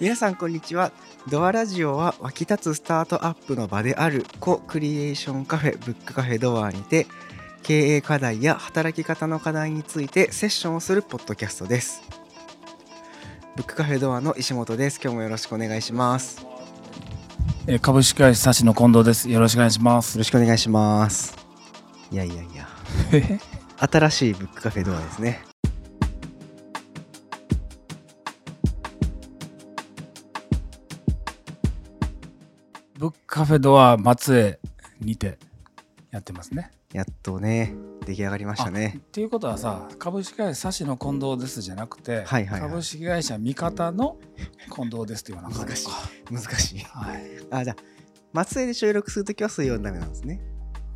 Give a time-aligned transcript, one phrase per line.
[0.00, 0.92] 皆さんこんにちは。
[1.28, 7.06] ドアラジオは湧き立つスタートアップの場であるコクリエーションカフェブックカフェドアにて
[7.62, 12.02] 経営課題や働き方の課題についてセッションをするポッドキャストです。
[13.56, 14.98] ブックカフェドアの石本です。
[15.02, 16.46] 今日もよろしくお願いします。
[17.82, 19.28] 株式会社サシの近藤です。
[19.28, 20.16] よろしくお願いします。
[20.16, 21.36] ろしくお願いします。
[22.10, 22.66] いやいやいや。
[23.76, 25.49] 新しいブックカフェドアですね
[33.00, 34.60] ブックカフェドア松江
[35.00, 35.38] にて
[36.10, 36.70] やってますね。
[36.92, 44.18] やっとね出来上がりましたねっていうことはさ、株式会社サシの近藤ですじゃなくて、はいはいはい株式会社味方の
[44.70, 45.88] 近藤ですって言わなかった難しい
[46.30, 47.20] 難しいはい。
[47.50, 47.76] あじゃあ
[48.34, 50.38] 松江で収録するときはそういうダメなんですね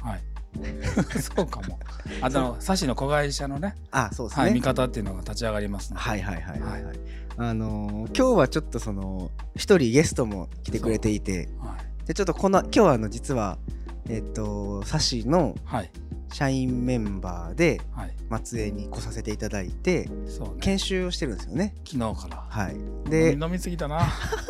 [0.03, 0.23] はい。
[1.35, 1.79] そうかも。
[2.21, 6.03] あの、サシの子会社のね、あそうですね、はい、味方っていうのが立ち上がりますので。
[6.03, 6.99] はいはいはいはいはい。
[7.39, 11.84] あのー今日はちょっとその一人ゲストも来てくれていてはい。
[12.07, 13.59] でちょっとこの今日はあの実は
[14.09, 15.91] えっ、とサシのはい。
[16.33, 18.15] 社員メンバーではい。
[18.29, 20.55] 松江に来させていただいてそうね。
[20.61, 21.75] 研修をしてるんですよね。
[21.85, 22.45] 昨日から。
[22.49, 22.77] はい。
[23.09, 24.09] で、で飲みすぎたな。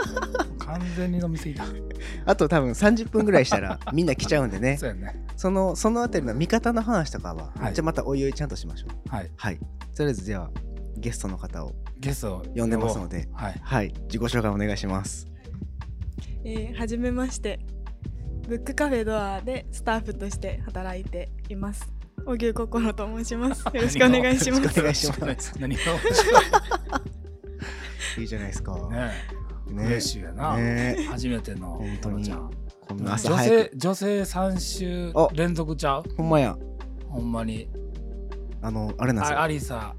[0.58, 1.64] 完全に飲みすぎた。
[2.24, 5.22] あと多分30分ぐらいしたらみんな来ちゃうんでね そうやね。
[5.36, 9.14] そのそのあたりの見方の話とかは、はいじゃあまたおいおいちゃんとしましょう。
[9.14, 9.30] はい。
[9.36, 9.58] はい。
[9.94, 10.50] とりあえずじゃあ
[10.96, 13.60] ゲストの方をゲストを呼んでますのではい。
[13.62, 15.33] はい自己紹介お願いします。
[16.44, 17.60] えーはじめまして。
[18.46, 21.90] ブックカフェドアでスタッフとして働いています。
[22.26, 23.64] 小牛心と申します。
[23.74, 24.78] よろしくお願いします。
[24.78, 25.80] よろしくお願いします何が
[28.18, 28.74] いいじゃないですか？
[28.90, 29.12] ね
[29.74, 29.86] ね。
[29.86, 31.06] 嬉しいやな、ね。
[31.10, 32.30] 初めての本当に。
[32.86, 33.56] こんな朝女早く。
[33.56, 36.04] 性女性3週あ連続ちゃう？
[36.18, 36.56] ほんまや。
[37.08, 37.66] ほんまに。
[38.60, 39.42] あの、あれなんですあよ。
[39.42, 39.94] アリサ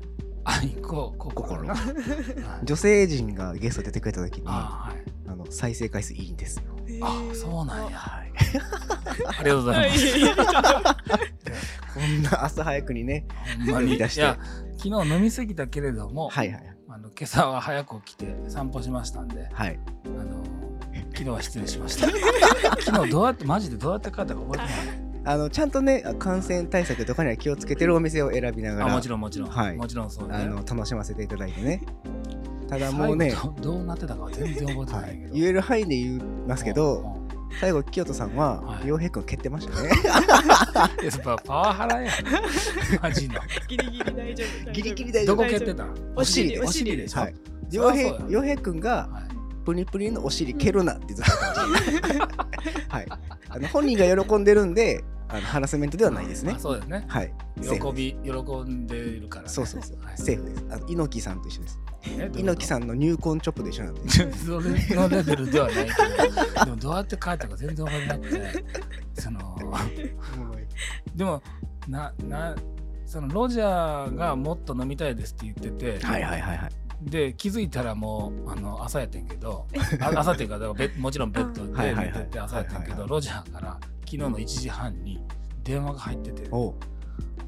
[0.45, 1.65] アイコココ心
[2.63, 5.05] 女性陣がゲスト出てくれた時に、ああはい。
[5.35, 6.63] の再生回数いいんですよ。
[7.03, 7.97] あそうなんや。
[7.97, 8.31] はい。
[9.39, 10.05] ありがとうございます。
[11.93, 13.25] こんな朝早くにね。
[13.65, 13.95] ほんまに。
[13.95, 14.21] い出して。
[14.21, 14.37] や
[14.77, 16.75] 昨日飲みすぎたけれども、はいはい。
[16.89, 19.79] あの今朝は早く起きて散歩しましたんではい。
[20.05, 20.43] あの
[21.11, 22.07] 昨日は失礼しました。
[22.85, 29.75] 昨日どうやってマジでどうやって帰ったか覚えてないあのちゃんとね感染対策とかには気をつけてるお店を選びながあらもちろんもちろん、はい。
[29.75, 30.35] もちろんそうね。
[30.35, 31.81] あの楽しませていただいてね。
[32.69, 37.25] ただもうね、最後どどうなってたかは全然覚えてはいないけど、、言える範囲で言いますけど、うんうん。
[37.59, 38.87] 最後清人さんははい。
[38.87, 39.89] 洋平君蹴ってましたね。
[41.03, 42.13] やっぱパワハラやん。
[43.01, 43.35] マジの。
[43.67, 44.71] ギリギリ大丈夫。
[44.71, 45.35] ギリギリ大丈夫。
[45.37, 45.87] どこ蹴ってた？
[46.15, 46.49] お尻。
[46.49, 46.59] で。
[46.59, 47.07] お尻で。
[47.07, 47.35] しょ、はい。
[47.69, 51.31] そ洋平洋平君がはいプニプニのお尻蹴るなってずっと
[51.81, 52.47] 言ってました。
[52.95, 53.07] はい。
[53.49, 56.59] あの本人が喜んでるんで、あのハラスメントではないですねあ。
[56.59, 57.33] そうですねはい。
[57.61, 58.31] 喜び喜
[58.61, 60.03] んでいるから、ね、そうそうそう。
[60.03, 60.65] はいセーフです。
[60.69, 61.79] あの猪木さんと一緒です。
[62.07, 64.09] え猪木さんの入魂チョップと一緒なんで。
[64.33, 65.91] それのレベルではないけ
[66.59, 68.65] どでもどうやって帰ったか全然わからなくて
[69.15, 69.57] その
[71.15, 71.41] でも
[71.87, 72.55] なな
[73.05, 76.84] そのロジャーがもっと飲みたいですって言ってて、はいはいはいはい。
[77.01, 79.67] で気づいたらもうあの朝やってんけど
[79.99, 85.19] あ朝っていうかだからベもちろんベッドで寝てて朝やってんけどロジャーから昨日の1時半に
[85.63, 86.73] 電話が入ってて多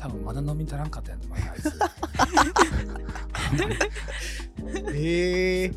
[0.09, 1.67] 分まだ飲み足らんかったやんと思うあいつ。
[4.93, 5.71] へえ。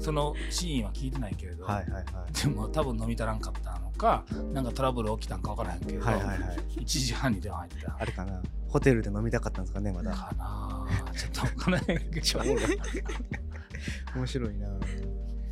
[0.00, 2.04] そのシーンは聞いてないけれど、はいはいはい。
[2.32, 4.24] でも多分飲み足らんかったのか
[4.54, 6.38] なんかトラブル起きたんか分からへんけど、はいはいはい。
[6.78, 8.42] 1時半に電話入ってたあれかな。
[8.68, 10.12] ホテルで飲みたかったんですかね、まだ。
[10.12, 12.40] かなあちょっと分からへんけど
[14.16, 14.68] 面白いな。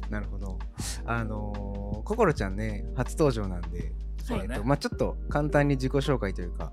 [0.08, 0.58] なるほど。
[1.04, 3.92] あのー、心ちゃんね、初登場なんで、
[4.22, 6.72] そうだねえっとまあちょっと簡単に自己紹介というか、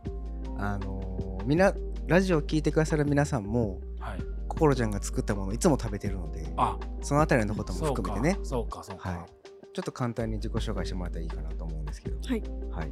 [0.57, 1.73] あのーみな、
[2.07, 9.44] ラジオを聞いてくださる皆さんも、はい心ちゃんが作ったものいつも食べてるので、あそのあたりのことも含めてね、そうかそうか、はい。
[9.75, 12.41] ちょっと簡単に自己紹介してもらったらいいかなと思うんですけど、はい。
[12.71, 12.91] はい。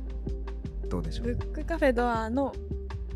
[0.89, 1.35] どうでしょブう。
[1.35, 2.53] ックカフェドアの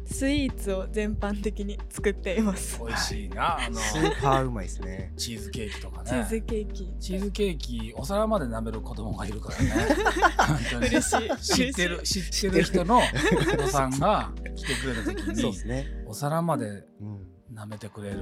[0.05, 2.79] スイーツを全般的に作っています。
[2.87, 3.75] 美味しいなあの。
[3.75, 5.11] スーパーうまいですね。
[5.17, 6.09] チーズケーキとかね。
[6.09, 6.95] チーズケーキ。
[6.97, 9.69] チーズケーキお皿まで舐める子供がいるからね。
[10.47, 10.87] 本当に。
[10.87, 11.37] 嬉しい。
[11.41, 15.87] 知ってる知ってる人のお子さんが来てくれた時そうでにすね。
[16.05, 17.27] お皿までうん。
[17.53, 18.19] 舐めてくれる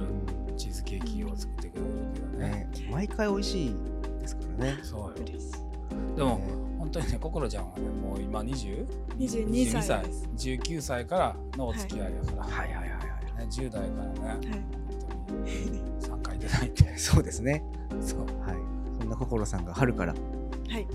[0.56, 2.48] チーズケーキを作ってくれるけどね。
[2.72, 3.76] ね、毎回美味しい
[4.26, 4.78] ですからね。
[4.82, 5.14] そうよ。
[6.16, 6.40] でも
[6.78, 8.86] 本当にね心ちゃんはねもう今20
[9.18, 10.28] 22歳です。
[10.36, 12.72] 19歳からのお付き合いだから、はい。
[12.72, 12.98] はいはいはい。
[13.38, 14.28] ね、10代からね。
[14.28, 14.38] はい。
[15.26, 17.62] 本当に参加いただいてそうですね。
[18.00, 18.20] そう。
[18.20, 18.28] はい。
[18.98, 20.86] そんな心さんが春からはい。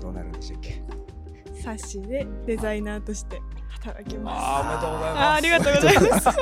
[0.00, 0.82] どうなるんでしたっけ？
[1.62, 4.44] サッシでデザイナーとして働きます。
[4.44, 5.18] あーおめでとうございます。
[5.18, 6.38] あーありがとうございます。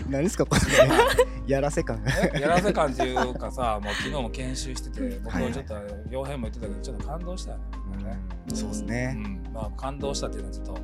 [0.08, 1.52] 何ですかこれ。
[1.52, 2.02] やらせ感。
[2.40, 5.74] やらせ感っていうかさ もう昨日も研修してて僕はちょっと
[6.10, 7.64] 傭兵も言ってたけどちょっと感動したよね。
[7.96, 8.20] みんなね
[8.50, 8.56] うん。
[8.56, 9.50] そうですうね、ん。
[9.52, 10.78] まあ感動したっていうのはちょっと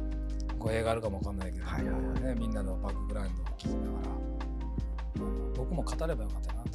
[0.58, 2.22] 語弊があるかもわかんないけど、はいはいはい。
[2.22, 3.88] ね、みんなのバックグラウンドを聞きながら
[5.16, 6.70] あの僕も語ればよかったなと。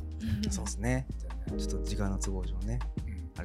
[0.52, 1.08] そうですね。
[1.52, 2.80] ね、ちょっと時間の都合上ね。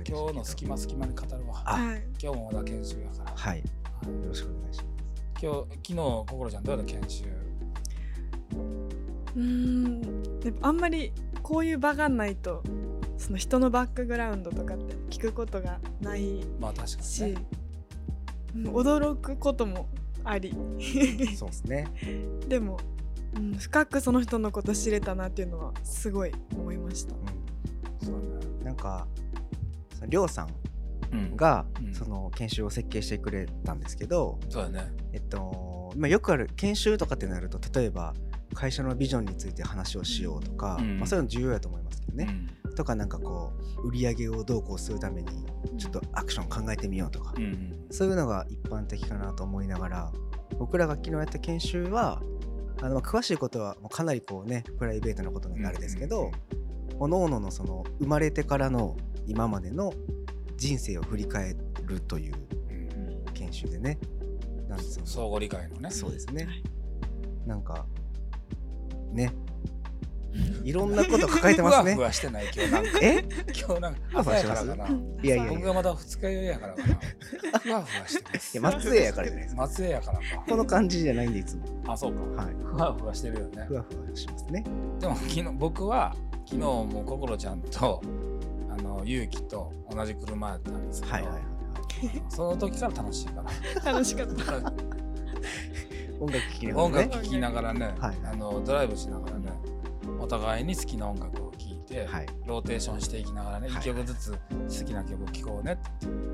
[0.06, 1.62] 今日の隙間隙間に語るわ。
[1.64, 1.76] あ。
[1.76, 2.02] はい。
[2.20, 3.58] 今日もまだ研修やから、はい。
[3.58, 3.64] よ
[4.02, 4.28] はい。
[4.28, 4.94] ろしくお願いしま
[5.42, 6.92] 今日昨日心ちゃんどうやった？
[6.92, 7.25] 研修。
[9.36, 10.25] うーん
[10.62, 12.62] あんまりこういう場がないと
[13.19, 17.34] その人のバックグラウンドとかって聞くことがないまあ確かにし、ね
[18.54, 19.88] うん驚くことも
[20.22, 20.54] あり。
[20.81, 21.88] す そうですね。
[22.48, 22.78] でも、
[23.36, 27.14] うん、深くその人のこと知れたなっていうのはすごい思いました。
[27.14, 27.19] う
[28.04, 28.20] そうね。
[28.62, 29.08] んなんか
[29.96, 30.48] そのりょうさん
[31.37, 31.94] がうん。
[31.94, 34.93] その研修を設計してくれたんですけど、そうだね。
[35.12, 38.14] えっとまあ、よくある研修とかってなると例えば
[38.55, 40.99] 会社のビジョンについて話をしようとか、うん。
[40.99, 42.28] まあ、そういうの重要だと思いますけどね、
[42.76, 43.52] とかなんかこ
[43.84, 45.28] う売り上げをどうこうするために
[45.78, 50.12] ちょっとアクション考えてみようとか、うんうんそういうのが一般的かなと思いながら
[50.58, 52.20] 僕らが昨日やった研修は
[52.82, 56.32] あのまあ詳しいことはもうかなりこうねプライベートなことなんであれですけど、
[56.99, 58.96] 各々のその生まれてからの
[59.26, 59.93] 今までの
[60.56, 61.56] 人生を振り返
[61.86, 63.98] るといううん研修でね。
[64.68, 65.90] なんですよ相互理解のね。
[65.90, 66.44] そうですね。
[66.44, 66.62] はい。
[67.46, 67.86] なんか
[69.12, 69.32] ね。
[70.64, 72.72] いろんなこと抱えてますふわねふわしてない今日。
[72.72, 73.24] なんかえ？
[73.54, 74.88] 今日なんか朝やからかな。
[75.22, 76.98] いやいや僕がまだ二日酔いやからかな。
[77.60, 78.58] ふわふわしてます。
[78.58, 79.62] いや松江やからじゃないですか。
[79.62, 80.24] 松江やからか。
[80.48, 81.62] この感じじゃないんでいつも。
[81.86, 82.42] あそうか。
[82.42, 82.54] はい。
[82.54, 83.64] ふわふわしてるよね。
[83.68, 84.64] ふわふわしますね。
[84.98, 86.16] でも昨日僕は
[86.46, 88.02] 昨日も心ちゃんと
[88.76, 92.22] あの勇気と同じ車やったんですけど、はいはいはいはい。
[92.28, 93.42] その時から楽しいか
[93.84, 94.72] ら楽しかった。
[96.20, 98.16] 音楽聴きながら音ね楽聴きながらね、はい。
[98.24, 99.52] あのドライブしながらね
[100.18, 102.26] お互いに好きな音楽を聴いて、はい。
[102.46, 106.24] ローテーションしていきながらね、はい一曲ずつ好きな曲を聴こうねって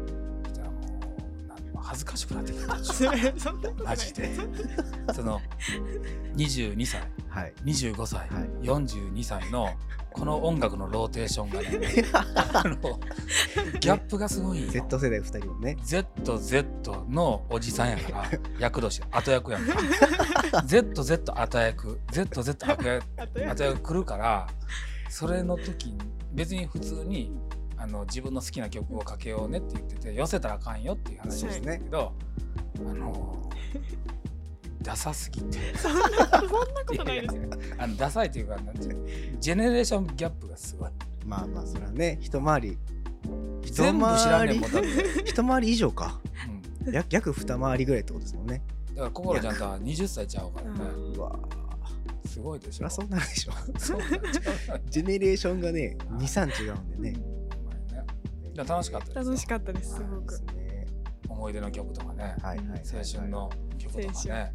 [1.82, 2.68] 恥ずかしくなってきた。
[3.84, 4.30] マジで。
[5.12, 5.40] その
[6.36, 7.02] 22歳。
[7.28, 7.52] はい。
[7.64, 8.48] 25歳、はい。
[8.62, 9.70] 42歳の
[10.12, 12.04] この音楽のローテーションがね
[12.52, 12.76] あの
[13.78, 15.76] ギャップがすごい Z 世代2人もね。
[15.84, 19.78] ZZ のおじさんやから 役年後役やんか。
[20.66, 23.02] ZZ 後役 ZZ 後役
[23.48, 23.80] 後役。
[23.80, 24.48] 来るから
[25.08, 25.98] それの時に
[26.32, 27.32] 別に普通に
[27.76, 32.12] あの自分の好きな曲をかけようねって言ってて寄せたらあかんよっていう話をしてたけど、
[32.78, 33.50] あの
[34.82, 35.58] ダサすぎて。
[35.76, 36.48] そんなそんな
[36.86, 37.36] ことないです。
[37.36, 37.42] よ。
[37.78, 39.40] あのダサいっていうかなんていうの。
[39.40, 40.90] ジェネレーションギャップがすごい。
[41.26, 42.78] まあまあそれはね一回り。
[43.62, 44.88] 一全部知らんねんもんだって、
[45.26, 46.18] 一回り以上か。
[46.86, 48.62] うん、や約二回りぐらいってことですもんね。
[48.88, 50.80] だから心ちゃんとは20歳ちゃうからね。
[50.80, 51.12] うん。
[51.14, 51.38] うわ。
[52.24, 52.88] すごいでしょ。
[52.88, 53.52] そりゃそうなるでしょ。
[53.78, 54.00] そう
[54.88, 57.20] ジェネレーションがね23違うんでね。
[58.56, 59.24] 楽しかったですよ。
[59.24, 60.30] 楽しかったですすごく。
[60.30, 60.59] です。
[61.40, 64.52] ね思い出の曲とかね、はいはいはい青春の曲とか青ね。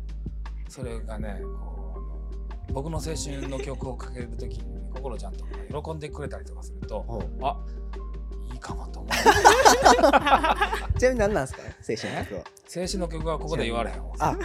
[0.70, 7.06] それがねこうあの僕の青春の曲をかけるときに心ちゃんとかが喜んでくれたりとかすると
[7.42, 7.58] あ
[8.52, 9.12] いいかもと思う。
[11.00, 11.62] ちなみに何なんですか？
[11.64, 12.44] 青春の曲は。
[12.76, 14.14] 青春の曲はここで言われへんわ。
[14.20, 14.38] あ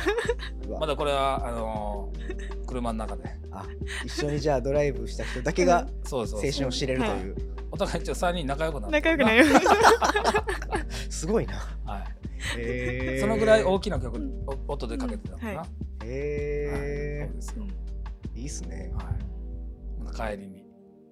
[0.79, 3.25] まだこれはあのー車の中で。
[3.53, 3.65] あ
[4.05, 6.51] 一緒にじゃあドライブした人だけがそうそうそう。
[6.51, 7.37] 青春を知れるという。
[7.73, 9.45] お互いちょっと3人仲良くなって仲良くないよ。
[11.09, 11.27] す。
[11.27, 11.55] ごいな。
[11.85, 12.00] は
[12.57, 13.21] いへー。
[13.21, 14.45] そのぐらい大きな曲、うん。
[14.69, 15.71] お音でかけてたのかな、うんははい
[16.05, 17.81] へそうです
[18.35, 18.93] いいっすね。
[18.95, 20.65] はい、帰りに。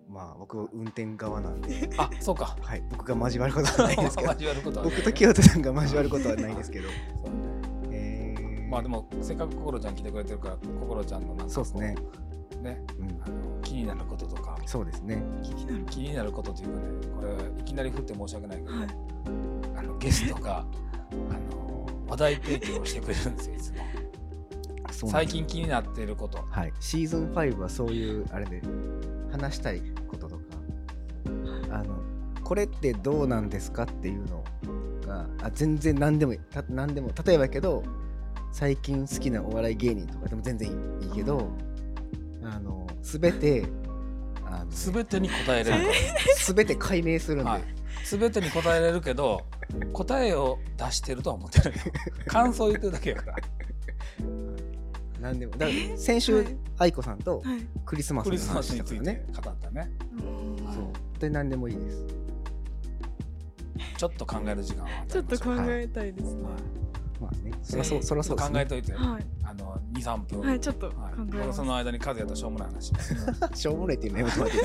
[0.09, 1.91] まあ僕運転側なんで。
[1.99, 2.57] あそうか。
[2.61, 2.83] はい。
[2.91, 4.33] 僕が交わることはないですけど。
[4.33, 4.95] 交わることはない。
[4.95, 6.89] 僕と清田さんが交わることはないですけど。
[6.89, 6.95] そ
[7.27, 7.97] うね。
[7.97, 11.95] へえまあでもせっかく心ちゃん来てくれてるから心ちゃんのなんかこそうですね。
[12.63, 13.09] ねうん。
[13.23, 14.59] あの気になることとか。
[14.65, 15.23] そうですね。
[15.43, 15.85] 気になる。
[15.91, 16.83] 気になることというかね
[17.15, 17.23] こ
[17.57, 18.89] れいきなり振って申し訳ないけど、はい。
[19.77, 20.65] あのゲストが
[21.13, 23.73] あの話題提供をしてくれるんですよいつ
[25.05, 25.11] も。
[25.11, 26.45] 最近気になっていること。
[26.51, 26.73] はい。
[26.81, 28.63] シーズン5はそういうあれで
[29.31, 30.43] 話したいこととか。
[31.71, 31.99] あの
[32.43, 34.43] これってどうなんですかっていうの
[35.07, 36.39] があ全然何でもいい。
[36.51, 37.85] た何でも例えばやけど
[38.51, 40.71] 最近好きなお笑い芸人とかでも全然
[41.03, 41.51] いいけど、
[42.43, 43.67] あの全て
[44.47, 45.93] あの全てに答えれるか
[46.55, 47.63] 全て解明するんで、ら、はい、
[48.17, 49.43] 全てに答えれるけど
[49.93, 51.83] 答えを出してるとは思ってるよ。
[52.27, 53.37] 感想言ってるだけやから。
[55.21, 55.53] 何でも。
[55.57, 56.57] だから先週、はい。
[56.79, 57.67] 愛子さんとはい。
[57.85, 59.91] クリスマスクリスマの話スについてしたからね語ったね。
[60.13, 60.75] うん。
[60.75, 61.19] そう。
[61.21, 62.07] で何でもいいです。
[63.97, 66.43] ちょっと考える時間を与えましょうちょっと考えたいですね。
[67.21, 67.53] まあね。
[67.63, 69.27] そらそうそらそうです、ね、考えといて、はい。
[69.45, 70.41] あの23分。
[70.41, 71.13] はいちょっと考はい。
[71.13, 72.93] えます、僕その間に数やったらしょうもない話。
[73.55, 74.63] しょうもないっていうのやめてもらっていい？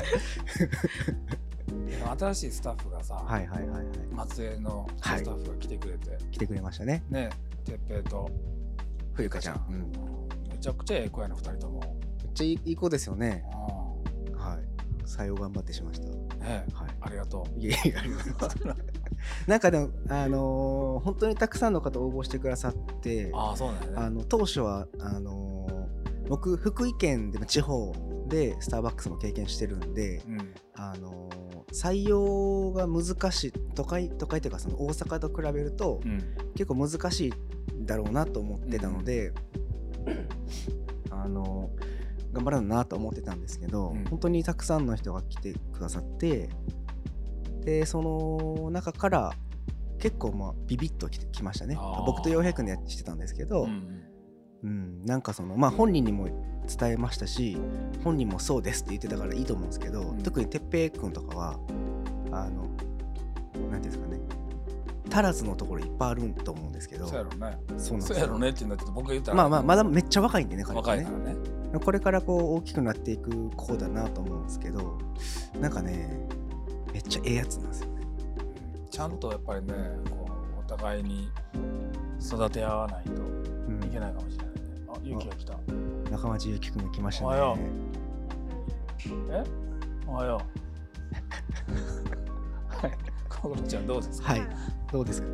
[2.18, 3.86] 新しいスタッフがさ、はいはいはいはい。
[4.12, 7.02] 松江のスタはいッフが来てくれて、来てくれましたね。
[7.10, 7.30] ね
[7.64, 8.30] てっぺいと。
[9.14, 9.92] 冬香ちゃん、うん、
[10.50, 11.80] めちゃくちゃええ子やな2人とも、
[12.18, 13.44] めっちゃいいいい子ですよね。
[14.32, 14.58] うはい。
[15.06, 16.08] 採用頑張ってしました。
[16.08, 16.64] はい。
[17.00, 18.82] ありがといえいえありがとうございます。
[19.46, 23.92] なんかでもあのー本当にたくさんの方応募してくださってうああそうなんやね。
[23.96, 27.92] あの当初はあのー僕福井県でも地方
[28.28, 30.54] でスターバックスも経験してるんで、うん。
[30.74, 36.22] あのー採用が難しい都会都会というかその大阪と比べるとうん。
[36.54, 39.32] 結構難しいんだろうなと思ってたので、
[41.10, 41.94] あのー
[42.32, 44.04] 頑張らななと思ってたんですけど、うん。
[44.04, 46.50] 本当にたくさんの人が来てくださって
[47.60, 49.32] でその中から
[49.98, 51.78] 結構まあビビッときてきましたね。
[52.06, 54.03] 僕と洋平君でやしてたんですけど、うん
[54.64, 56.26] うん、なんかそのまあ本人にも
[56.66, 57.58] 伝えましたし
[58.02, 60.22] 本人もそうですって言ってたからいいと思うんですけど、うん。
[60.22, 61.58] 特に哲平君とかは
[62.32, 62.62] あの
[63.70, 64.18] なんていうんですかね
[65.12, 67.58] 足らずのところいっぱいあると思うんですけどそうやろね。
[67.76, 71.06] そうなんですそうやろねって言うんだけど僕が言ったらまあまあまだめっちゃ若いんでね彼からね。
[71.84, 74.98] これからこう大きくなっていく子だなと思うんですけど
[75.60, 76.26] なんかね
[76.92, 78.02] めっちゃええやつなんですよね。
[78.90, 79.74] ちゃんとやっぱりね
[80.08, 81.28] こうお互いに
[82.24, 83.84] 育て合わないとうん。
[83.84, 84.43] いけないかもしれない。
[84.43, 84.43] ねあ
[85.04, 85.58] ゆきが来た。
[86.10, 87.62] 中町ゆきくんが来ましたおはよね
[89.30, 89.44] え？
[90.06, 90.40] おはよ
[92.70, 92.76] う。
[92.86, 92.92] はい。
[93.28, 94.32] 心ちゃんどうですか？
[94.32, 94.42] はい。
[94.90, 95.28] どうですか？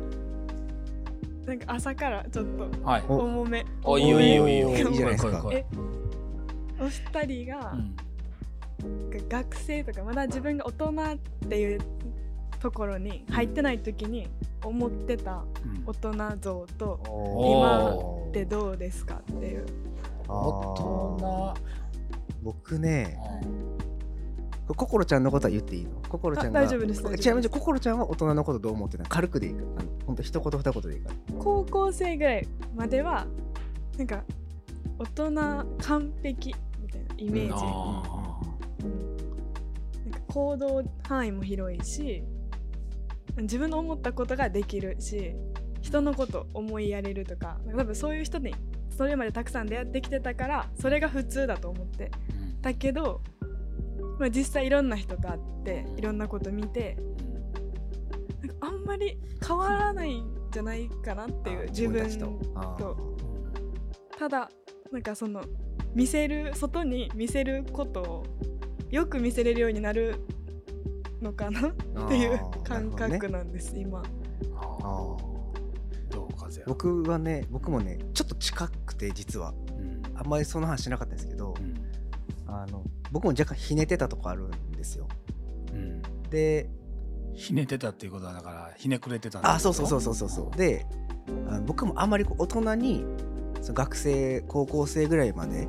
[1.45, 3.03] なんか朝からちょっとはい。
[3.07, 3.17] お。
[3.19, 3.65] 重め。
[3.83, 5.49] おいいよいいよいいいいじゃないですか。
[6.79, 7.95] お二人が、うん。
[9.29, 11.79] 学生とかまだ自分が大人っていう
[12.59, 14.27] ところに入ってない時に
[14.63, 15.83] 思ってたうん。
[15.85, 19.65] 大人像とお今ってどうですかっていう。
[20.27, 21.53] 大人。
[22.43, 23.17] 僕ね
[24.67, 25.91] 心ちゃんのことは言っていいの？
[26.07, 27.23] 心ちゃんがあ大丈夫です大丈夫です。
[27.23, 29.09] ちなみに心ちゃんは大人のことどう思ってたの？
[29.09, 33.27] 軽くでいいからあのほんと一言二言でいいから高校生ぐらいまでは
[33.97, 34.23] なんか
[34.97, 38.39] 大人完璧みたいなイメージ、あ
[40.05, 42.23] なんか行動範囲も広いし
[43.37, 45.33] 自分の思ったことができるし
[45.81, 48.53] 人のこと思いやれるとか多分そういう人に
[48.95, 52.11] それまでたくさん出会ってきてたからそれが普通だと思って。
[52.27, 53.21] ーだけど、
[54.19, 56.97] まあ、実際いろんな人と会っていろんなこと見て
[58.41, 63.15] なんかあんまり変わらないんじゃないかなっていう自分と。
[64.17, 64.49] ただ
[64.91, 65.43] なんかその
[65.95, 68.23] 見せる外に見せることを
[68.91, 70.19] よく見せれるようになる
[71.21, 71.69] のかな？
[71.69, 71.73] っ
[72.07, 74.01] ていう感覚なんです、今。
[74.83, 75.17] あ
[76.67, 79.53] 僕はね僕もねちょっと近くて実は。
[79.77, 80.01] うん。
[80.15, 81.73] あんまりその話しなかったんですけどうん。
[82.47, 85.07] あの僕も若干ひねってたとこあるんですよ。
[85.73, 86.01] うん。
[86.29, 86.69] で
[87.33, 90.57] ひねってたっていうことはだからひねくれてたんだあそうそうそうそうそうそう。
[90.57, 90.85] で
[91.47, 93.05] あの僕もあんまりこう大人に
[93.61, 95.67] その学生高校生ぐらいまで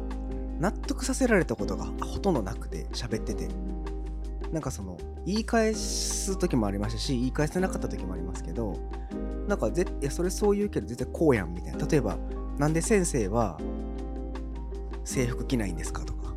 [0.59, 3.49] 納得させられたことがほとんどなくて喋ってて
[4.52, 8.76] なんかその言い返す時もありましたし言い返せなかった時もありますけど
[9.49, 11.87] なんかぜいやそれそう言うけど絶対こうやんみたいな。
[11.87, 12.16] 例えば
[12.59, 13.59] なんで先生は
[15.04, 16.35] 制服着ないんですかとか。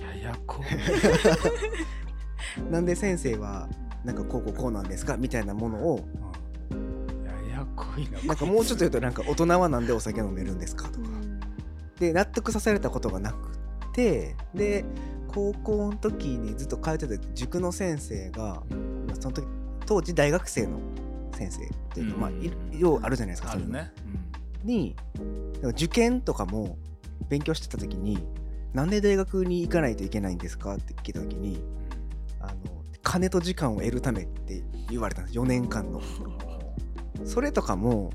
[0.00, 0.62] ややこ。
[2.70, 3.68] なんで先生は
[4.04, 5.16] なんかこうこうこうなんですか？
[5.16, 6.04] みたいなものを
[6.70, 7.06] うん。
[7.50, 8.20] ややこいな。
[8.22, 11.08] なんかもうちょっと言うとなんか大人はなんでお酒飲めるんですかとか。
[11.98, 13.36] で納得させられたことがなく
[13.92, 14.84] てで
[15.32, 18.62] 高校の時にずっと通ってた塾の先生が
[19.06, 19.46] まあその時
[19.86, 20.80] 当時大学生の
[21.32, 23.92] 先生っていうか、まあいようあるじゃないですかそういうのあるね
[24.64, 24.96] に
[25.60, 26.76] でも受験とかも
[27.28, 28.18] 勉強してた時に
[28.74, 31.62] なんで大学に行かないといけないんですかって聞いた時に
[32.40, 32.54] あの
[33.02, 36.02] 金と時間を得るためって言われたんです4年間の。
[37.24, 38.10] それとかも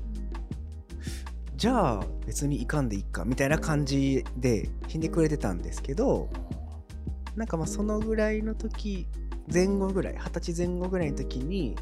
[1.56, 6.28] じゃあ別に行かんでいいかみたいな感じでひねくれてたんですけど
[7.36, 9.06] なんかまあそのぐらいの時
[9.52, 11.76] 前後ぐらい二十歳前後ぐらいの時に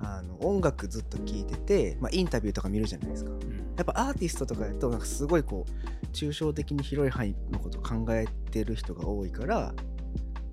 [0.00, 3.32] あの音楽ずっと聴いてて、まあ、インタビューとか見るじゃないですか。
[3.32, 3.74] うん。
[3.76, 9.74] やっぱアーティストとかだとなんかすごいこう抽象的に広い範囲のことを考えてる人が多いから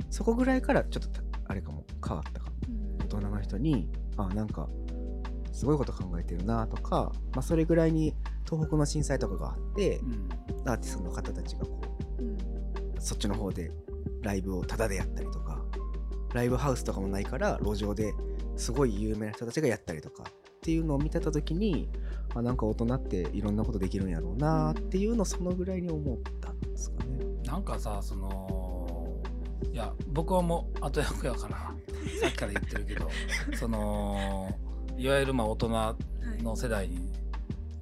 [0.09, 2.55] そこぐらいからちょっとたあれかも変わったかも。
[2.99, 3.87] 大人の人に
[4.17, 4.67] あなんか
[5.51, 8.15] すごいこと考えてるなとか、まあ、それぐらいに
[8.45, 10.29] 東北の震災とかがあってうん。
[10.69, 11.79] アーティストの方たちがこ
[12.19, 12.33] うん。
[12.33, 12.37] う
[12.99, 13.71] そっちの方で
[14.25, 15.63] ライブをタダでやったりとか
[16.33, 18.13] ライブハウスとかもないから路上で
[18.57, 21.87] すごい有名な人たちがやったりとかっていうのを見てた時に
[22.33, 27.19] あなんか大人っていろんなことできるんやろうなっていうのをそのぐらいに思ったんですかね。
[27.45, 29.07] なんかさその
[29.71, 31.57] いや僕はもう後役やから
[32.19, 33.09] さっきから言ってるけど
[33.55, 34.49] その
[34.97, 35.69] いわゆるまあ大人
[36.41, 37.11] の世代に、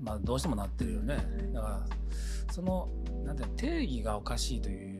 [0.01, 1.17] まあ、どうしてもなってるよね。
[1.53, 1.85] だから
[2.51, 2.89] その
[3.23, 4.92] なんて定義がおかしいという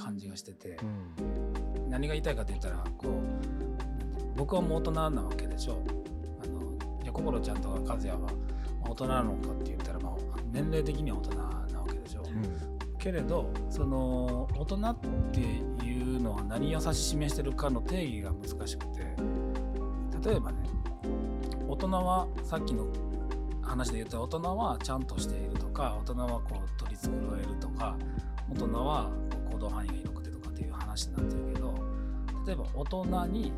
[0.00, 0.84] 感じがしてて、う
[1.26, 3.12] ん何が言いたいかと言ったらこう
[4.36, 5.82] 僕はもう大人なわけでしょ。
[6.42, 6.60] あの
[7.02, 10.14] じゃあ心ちゃんとか和也はまあ大人なのかって言ったら、まあ、
[10.52, 12.22] 年齢的には大人なわけでしょ。
[12.98, 14.96] けれどその大人っ
[15.32, 15.40] て
[15.84, 19.00] いうのは何を指し示してるかの定義が難しくて
[20.28, 20.58] 例えばね
[21.66, 22.86] 大人はさっきの
[23.62, 27.96] 話で言った大人はちゃんとしているとか大人はこう取り繕えるとか
[28.50, 29.10] 大人は
[29.52, 31.74] 行動範囲が広くてとかっていう話になってるけど
[32.46, 33.52] 例えば大人に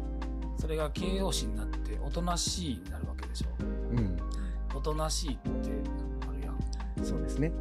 [0.58, 3.48] それが形容詞になっておとなしいになるわけでしょ。
[3.60, 4.16] うん。
[4.74, 5.50] おとなしいって
[6.28, 7.04] あるやん。
[7.04, 7.52] そうですね。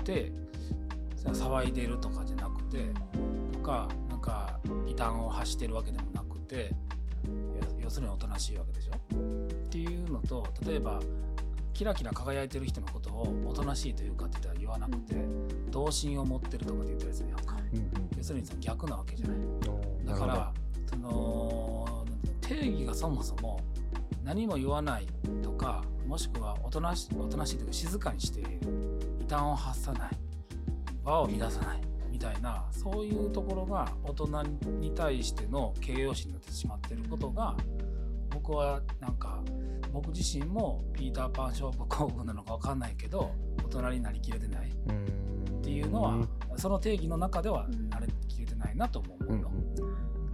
[0.00, 0.32] って
[1.16, 2.78] さ騒いでるとかじゃなくて
[3.52, 6.70] とかなんか異端を発してるわけでもなくてや
[7.82, 8.94] 要するにおとなしいわけでしょ。
[8.94, 8.96] っ
[9.70, 11.00] ていうのと例えば
[11.80, 15.14] キラキラ輝いてる人のことをおとなしいというかって言ったら言わなくて
[15.70, 19.36] 童心を持ってるとかって言ったりするやんかうん要するにその逆なわけじゃない。
[19.38, 20.04] うん。
[20.04, 20.52] だから
[20.90, 22.04] その
[22.42, 23.62] 定義がそもそも
[24.22, 25.06] 何も言わない
[25.42, 28.50] とかもしくはおとなしおとなしいというか静かにしている
[29.18, 30.10] 異端を発さない
[31.02, 34.42] 場を乱さないみたいなそういうところが大人
[34.80, 37.56] に対しての形容詞になってしまっていることが
[38.32, 39.42] 僕はなんか
[39.92, 43.32] 僕自身もピーター・パン症候群なのか分かんないけど
[43.64, 44.68] 大人になりきれてない。
[44.68, 45.30] っうん
[45.62, 49.50] ていうのはその定義の中ではなりきれてないなと思ううんの。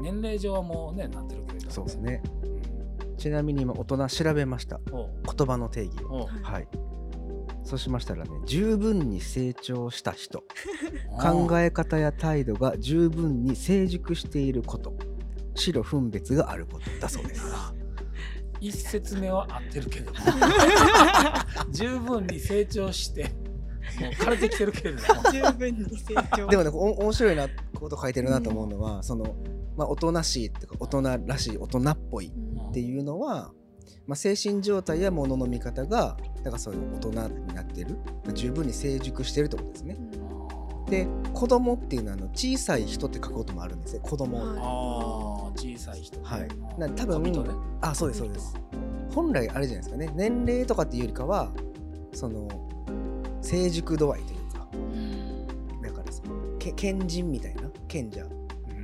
[0.01, 1.71] 年齢上はもうねなってるけれど。
[1.71, 2.23] そうですね。
[3.03, 3.17] うん。
[3.17, 4.81] ちなみに今大人調べました。
[4.87, 6.29] 言葉の定義を。
[6.43, 6.69] はい。
[7.65, 10.45] そうしましたらね十分に成長した人。
[11.21, 14.95] 考え方や態度が十分に成熟していること。
[15.55, 17.43] 白分別があることだそうです。
[18.61, 20.13] 一説目は合ってるけど。
[20.13, 20.19] も
[21.71, 23.25] 十分に成長して
[24.01, 25.23] もう枯れてきてるけれども。
[25.33, 26.47] 十分に成長。
[26.49, 29.37] でもねお面白いなこと書いてるなと思うのは、その
[29.77, 32.33] まあおとなしいっていうか大人らしい大人っぽい
[32.71, 33.53] っていうのは、
[34.07, 37.97] まあ、精神状態や物の見方がだからそういう大人になってる。
[38.35, 39.97] 十分に成熟してるってことですね。
[40.89, 44.01] で子供っていうのはあの小さい人って書くこともあるんですね。
[44.03, 44.59] 子供はい。
[44.59, 46.23] ああ小さい人。
[46.23, 46.43] はい。
[46.47, 47.33] うんな多分ね。
[47.81, 48.55] あそうですそうです。
[49.13, 50.13] 本来あれじゃないですかね。
[50.15, 51.51] 年齢とかっていうよりかは
[52.13, 52.49] その
[53.43, 54.69] 成熟度合いというか。
[55.83, 57.63] だからそのけ賢人みたいな？
[57.89, 58.25] 賢者。
[58.25, 58.29] う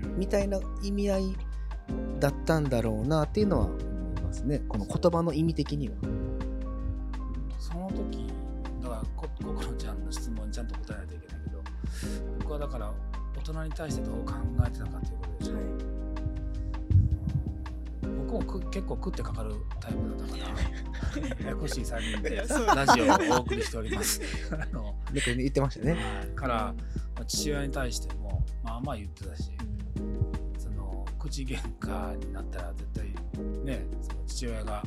[0.09, 0.19] ん。
[0.19, 1.37] みたいな意味合い
[2.19, 4.61] だったんだろうなっていうのは思いますね。
[4.69, 5.95] この言葉の意味的には。
[12.73, 12.91] から
[13.37, 14.33] 大人に対してどう考
[14.67, 15.55] えてたかということでしょ、
[18.25, 20.39] 僕もく結構食ってかかるタイプだったか
[21.19, 22.47] ら ややこしい3人でラ
[22.87, 24.23] ジオをお送りしております。
[24.59, 25.99] あの言ってましたね。
[26.35, 26.75] から
[27.15, 29.53] まあ父親に対してもまあまあ言ってたし
[30.57, 33.15] その口喧嘩になったら絶対
[33.65, 34.83] ねその父親が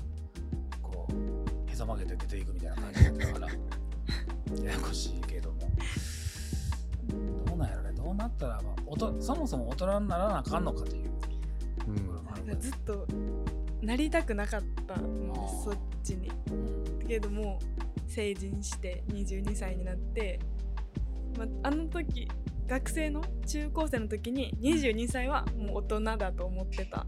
[0.82, 3.48] こうへそ曲げて出ていくみたいな感じだったから
[4.65, 5.60] ややこしいけども。
[7.44, 7.91] どうなんやろね。
[7.94, 11.10] どうなったらばおとそもそも大人にならなあかんのかという。
[11.88, 11.96] うん。
[11.96, 13.08] ところもあるからずっと
[13.82, 16.32] なりたくなかったんですそっちに。
[16.52, 17.08] うん。
[17.08, 17.60] けども
[18.08, 20.39] 成人して22歳になって、
[21.38, 22.28] まあの時
[22.68, 27.06] 学生の中高生の時に22歳はもう大人だと思ってた。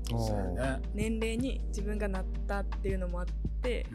[0.94, 3.26] 年齢に自分がなったっていうのもあっ
[3.62, 3.86] て。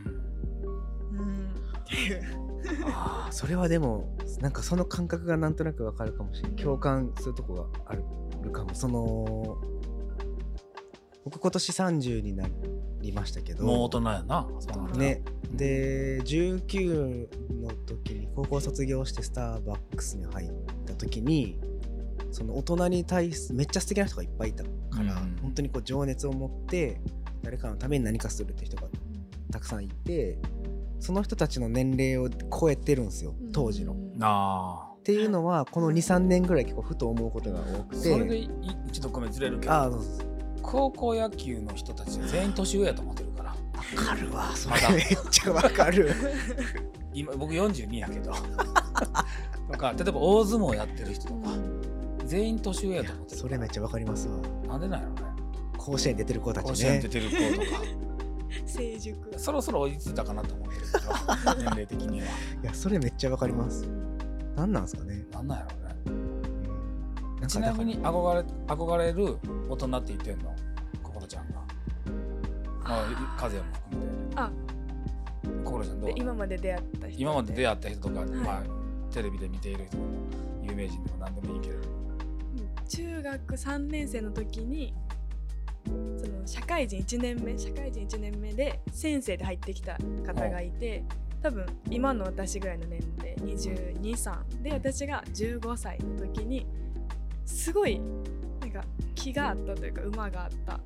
[1.12, 1.18] うん。
[1.18, 1.54] うん。
[1.54, 1.54] っ
[1.88, 2.51] ていう
[2.86, 8.02] あーそれはでもなんかその感覚がなんとなくわかるかもしれない共感するとこがある
[8.50, 8.74] かも。
[8.74, 9.58] その
[11.24, 12.48] 僕今年30にな
[13.00, 13.64] りましたけど。
[13.64, 14.46] もう大人やな
[14.96, 15.22] ね。
[15.52, 17.28] で19
[17.62, 20.52] の時に高校卒業してスターバックスに入っ
[20.86, 21.60] た時に
[22.30, 24.70] その大人に対すめっちゃ素敵な人がいっぱいいたか
[25.02, 25.36] ら、うん。
[25.42, 27.00] 本当にこう情熱を持って
[27.42, 28.88] 誰かのために何かするって人が
[29.52, 30.38] たくさんいて
[31.02, 33.96] その人たちの年齢を超えてるんですよ当時の。
[34.20, 38.08] あていうのはこの23年ぐらい結構ふと思うことが多くて。
[38.08, 38.48] それでい
[38.92, 40.00] ちょっとごめんずれるけど。
[40.62, 43.50] 高校野球の人たち全員年上やと思ってるから。
[43.50, 43.56] わ
[44.06, 44.76] かるわそれ。
[44.94, 46.14] めっちゃわかる。
[47.12, 48.32] 今僕42やけど。
[49.72, 51.50] とか例えば大相撲やってる人とか
[52.26, 54.36] 全員年上やと思ってるそれめっちゃわかりますわ。
[54.66, 55.22] ゃなんでなんやろね。
[55.78, 56.70] 甲子園出てる子たちね。
[56.70, 58.11] 甲子園出てる子とか
[58.66, 59.16] 成熟。
[59.36, 62.26] そろそろ追いついたかなと思ってるけど年齢的には。
[62.62, 63.88] いやそれめっちゃわかります。
[64.56, 65.24] 何なんですかね。
[65.32, 66.18] なんなんやろうね。
[67.40, 67.48] うん。
[67.48, 69.38] ちなみにあ憧れ憧れる
[69.68, 70.54] 大人って言ってんの？
[71.02, 71.54] 心ちゃんが。
[71.54, 71.64] ま
[72.84, 74.36] あ和也も含めて。
[74.36, 74.50] あ。
[75.64, 76.14] 心ちゃんどう？
[76.14, 78.24] で今まで出会った人今まで出会った人とか、い。
[78.26, 78.62] まあ、
[79.12, 79.98] テレビで見ている人
[80.62, 81.76] 有名人でも何でもいいけど。
[81.76, 81.82] うん。
[82.86, 84.94] 中学3年生の時に
[85.86, 91.04] その社会人1年目社会人1年目で先生で入ってきた方がいて
[91.42, 96.66] 多分今の私ぐらいの年齢223で私が15歳の時に
[97.44, 98.00] すごい
[98.60, 100.80] なんか気があったというか馬があった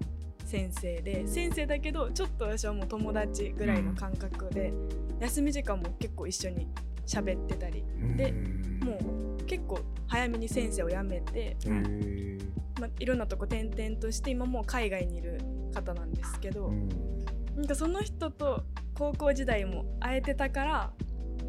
[0.47, 4.73] 先生で先生だけどちょっと私はもう友達ぐらいの感覚で、
[5.21, 6.69] 休み時間も結構一緒に
[7.05, 7.85] 喋ってたり
[8.17, 8.33] で
[8.85, 9.16] もう
[9.47, 11.57] 結構早めに先生を辞めて、
[12.81, 15.41] まあ、いろんなとこ転々として今もう海外にいる
[15.75, 16.89] 方なんですけど、うん。
[17.57, 20.93] なんかその人と高校時代も会えてたから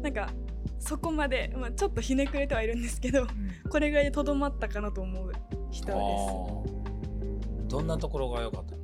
[0.02, 0.30] なんか
[0.78, 3.26] そこまで、まあ、ちょっとひねくれてはいるんですけど
[3.68, 5.32] これぐらいでとどまったかなと思う
[5.70, 7.66] 人であー。
[7.66, 8.74] どんなところが良かった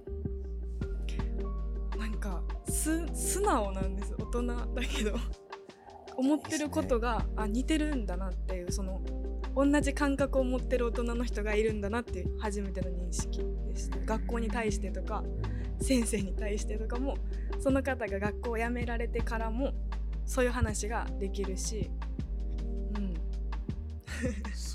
[1.97, 4.15] なんかす素直なんです。
[4.19, 5.17] 大人だけど
[6.17, 9.03] 思ってることがあ似てるんだなっていうその
[9.57, 15.23] 同じ感覚を持ってる大人の人がいるんだなっていう初めての認識でした学校に対してとか
[15.81, 17.17] 先生に対してとかも
[17.61, 19.73] その方が学校を辞められてからも
[20.27, 21.91] そういう話ができるし、
[22.97, 23.05] うん、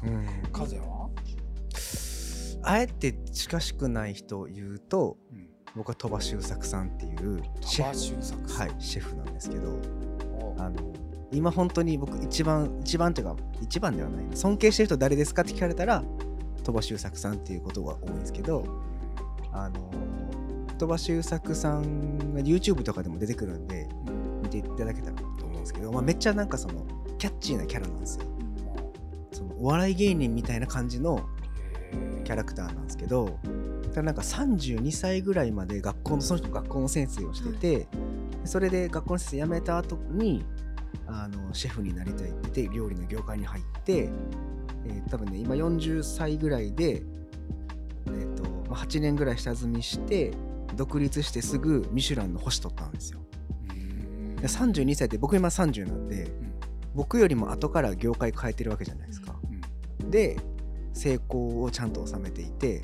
[0.10, 1.10] うん和也は、
[2.63, 9.80] あえて近しくない人を言うとうん、僕は鳥羽周作さんっていうシ鳥羽ェフはいシェフなんですけど
[10.58, 10.93] あの
[11.31, 14.25] 今本当に僕一番一番というか一番ではない。
[14.25, 16.03] な尊敬してる人誰ですかって聞かれたら
[16.63, 18.63] 鳥羽周作さんっていうことが多いんですけど
[19.51, 19.91] あの
[20.77, 23.87] 鳥羽周作さんが YouTube とかでも出てくるんで
[24.43, 26.85] 見ていただけたらと思うんですけど、まあ、めっちゃなんかその
[27.17, 28.25] キャッチーなキャラなんですよ。
[29.31, 31.21] そのお笑い芸人みたいな感じの
[32.23, 33.39] キャラクターなんですけど
[33.89, 37.87] ただなんか32歳ぐらいまで学校のその人学校の先生をしてて、
[38.45, 40.45] それで学校の先生辞めた後に
[41.10, 44.10] あのシェフになりたいって言って料理の業界に入って、
[44.86, 47.04] えー多分ね今40歳ぐらいで、
[48.08, 50.32] えーとまあ、8年ぐらい下積みして
[50.76, 53.19] 独立してすぐミシュランの星取ったんですよ。
[53.72, 56.32] うんで32歳って僕今30なんで
[56.95, 59.36] 僕よりも後から業界変えてるわけじゃないですか。
[60.02, 60.38] うんで
[60.93, 62.82] 成功をちゃんと収めていて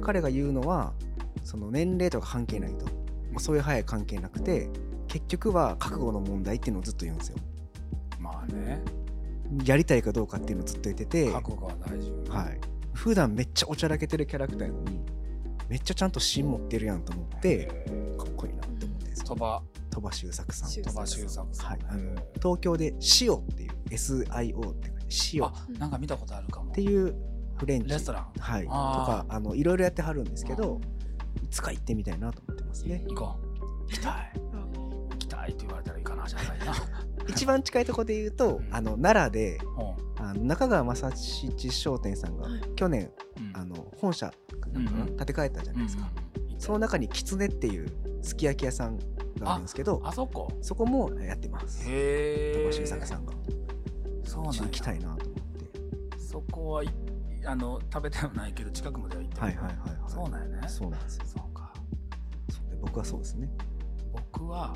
[0.00, 0.92] 彼が言うのは
[1.44, 2.92] その年齢とか関係ないとも
[3.36, 4.68] うそういう早い関係なくて
[5.08, 7.38] 結局は覚悟の問題っていうのをずっと言うんですよ。
[8.18, 8.82] まあね。
[9.64, 12.30] やりたいかどうかっていうのをずっと言ってて、は覚悟は大事よね。
[12.54, 12.60] い、
[12.92, 15.00] 普段めっちゃおちゃらけてるキャラクターやのに
[15.68, 17.66] めっちゃちゃんと芯持ってるやんと思って
[18.18, 19.62] かっこいいなって思って鳥羽。
[19.90, 20.70] 鳥羽周作さん。
[20.70, 21.66] 周鳥羽周作さん。
[21.66, 25.46] はい、あのへー東京で「シオ」っていう SIO って書いてシオ。
[25.46, 26.72] っあなんか見たことあるかも。
[26.72, 27.14] ていう
[27.56, 27.88] フレンチ。
[27.88, 28.32] レストラン。
[28.38, 30.80] はい、とかあのいろいろやってはるんですけど
[31.42, 33.04] いつか行ってみたいなと思ってますね。
[33.08, 33.48] 行こう。
[33.88, 34.32] 行きたい
[35.52, 36.74] 行きたいって言われたら行かなじゃないな。
[37.28, 40.08] 一番近いところで言うとあの奈良でうん。
[40.20, 42.60] あの中川正七商店さんがはい。
[42.74, 43.56] 去年うん。
[43.56, 44.32] あの本社
[44.74, 46.10] 建て替えたじゃないですか、
[46.58, 47.88] その中に狐っていう
[48.22, 48.98] すき焼き屋さん
[49.38, 50.48] があるんですけどあそこ？
[50.60, 51.88] そこもやってます。
[51.88, 53.32] へえ鳥羽周作さんが。
[54.24, 55.36] そうなん行きたいなと思っ
[56.10, 56.18] て。
[56.18, 56.90] そこはい
[57.46, 59.42] あの食べてはないけど近くまでは行ってる。
[59.42, 60.10] はいはいはいはい。
[60.10, 60.68] そうなんやね。
[60.68, 61.24] そうなんですよ。
[61.26, 61.72] そうか。
[62.50, 63.48] そうで僕はそうですね
[64.32, 64.74] 僕は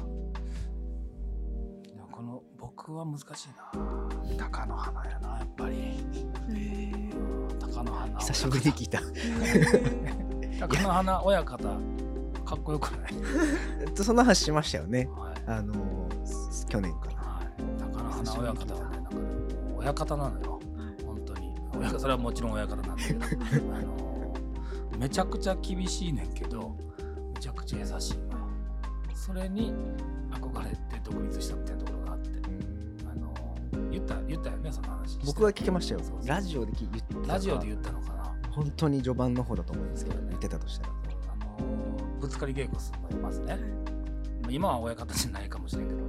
[2.11, 4.37] この僕は難しいな。
[4.37, 6.05] 鷹の花やなやっぱり。
[7.59, 9.01] 鷹の花久しぶりに聞いた。
[10.61, 11.59] 鷹の花親方。
[12.45, 13.15] かっこよくない、
[13.81, 15.09] えっとその話しましたよね。
[15.17, 15.43] はい。
[15.47, 17.15] あのー去年から。
[17.15, 19.11] はい、鷹の花親方はねなんか
[19.77, 20.61] 親方なのよ。
[21.05, 21.55] 本当に。
[21.79, 23.25] 親方それはもちろん親方なんだけど。
[23.75, 24.35] あの
[24.99, 26.77] めちゃくちゃ厳しいねんけど
[27.35, 28.19] めちゃくちゃ優しい
[29.33, 29.73] それに
[30.31, 32.29] 憧れて独立したみたいなところがあって。
[33.11, 33.57] あの
[33.91, 35.19] 言った言ったよねその話。
[35.25, 36.01] 僕は聞きましたよ。
[36.27, 38.35] ラジオで聞言ってたラジオで言ったのかな。
[38.51, 40.93] 本当に序盤の方だと思うんですけど言ってたとしたら。
[40.93, 43.57] あのぶつかり稽古するのよまずね。
[44.43, 46.01] まあ今は親方じゃないかもしれんけど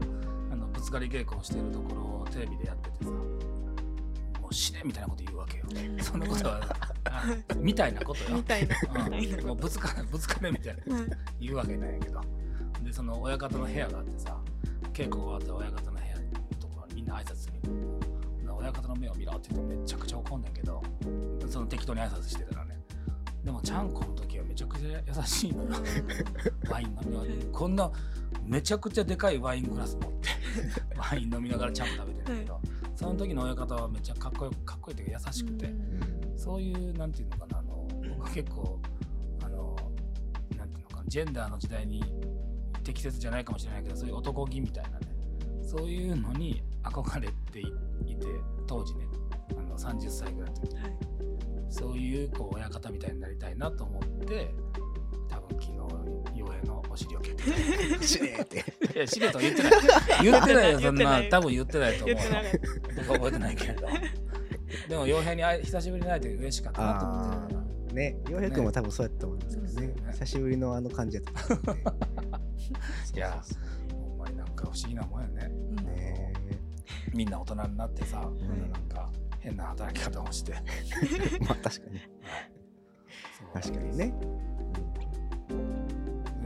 [0.51, 5.63] あのぶつかり稽古をしてるところをテレビでやっててさもう死ねみたいなこと言うわけよ。
[6.03, 6.59] そんなことは
[7.07, 7.23] あ
[7.55, 8.35] みたいなことよ。
[8.35, 9.45] みたいなうん。
[9.47, 11.05] もうぶつかぶつかれみたいなはい
[11.39, 12.21] 言うわけないんやけど
[12.83, 14.37] でその親方の部屋があってさ
[14.93, 16.21] 稽古が終わって親方の部屋の
[16.59, 17.53] ところにみんな挨拶する
[18.45, 20.81] の親方の目を見ろって言ってめちゃくちゃ怒んねんけど
[21.49, 22.79] その適当に挨拶してたらね。
[23.43, 25.69] でもちゃんこの時はめちゃくちゃ優しいのよ。
[26.71, 27.91] ワイン飲み終わってこんな
[28.45, 30.29] めちゃくちゃでかいワイングラス持って
[30.97, 32.61] ワイン飲みながらちゃんと食べてるんだけど、
[32.95, 35.73] その時の親方はめっちゃかっこよかっこいいというか優しくて、
[36.37, 38.79] そういうなんていうのかなあの僕は結構
[39.43, 39.75] あの
[40.55, 42.01] なんていうのかなジェンダーの時代に
[42.83, 45.07] 適切じゃないかもしれないけどそういう男気みたいなね。
[45.63, 48.27] そういうのに憧れていて
[48.67, 49.07] 当時ね。
[49.51, 50.97] あの30歳ぐらいの時、はい、
[51.69, 54.53] そういうこう親方みたいになりたいなと思って
[55.29, 57.43] 多分昨日傭兵のお尻を蹴って。
[58.05, 58.65] しねって。
[58.95, 59.71] いやしねとは言ってない。
[60.23, 61.23] 言ってないよそんな。
[61.29, 62.17] 多分言ってないと思う。
[62.95, 63.87] 僕は覚えてないけれど。
[64.89, 68.17] でも傭兵に久しぶりに会えて嬉しかったなと思ってね。
[68.25, 71.83] 傭兵君も多分そうやったと思いますけどね、ね、久しぶりのあの感じやった、ね、
[73.15, 73.41] いや
[73.91, 75.49] ほんまになんか不思議なもんやね,、
[75.83, 76.33] ね
[77.13, 80.53] みんな大人になってさ、うん、なんか変な働き方をして。
[81.45, 81.99] まあ確かに、
[83.53, 84.13] 確かにね。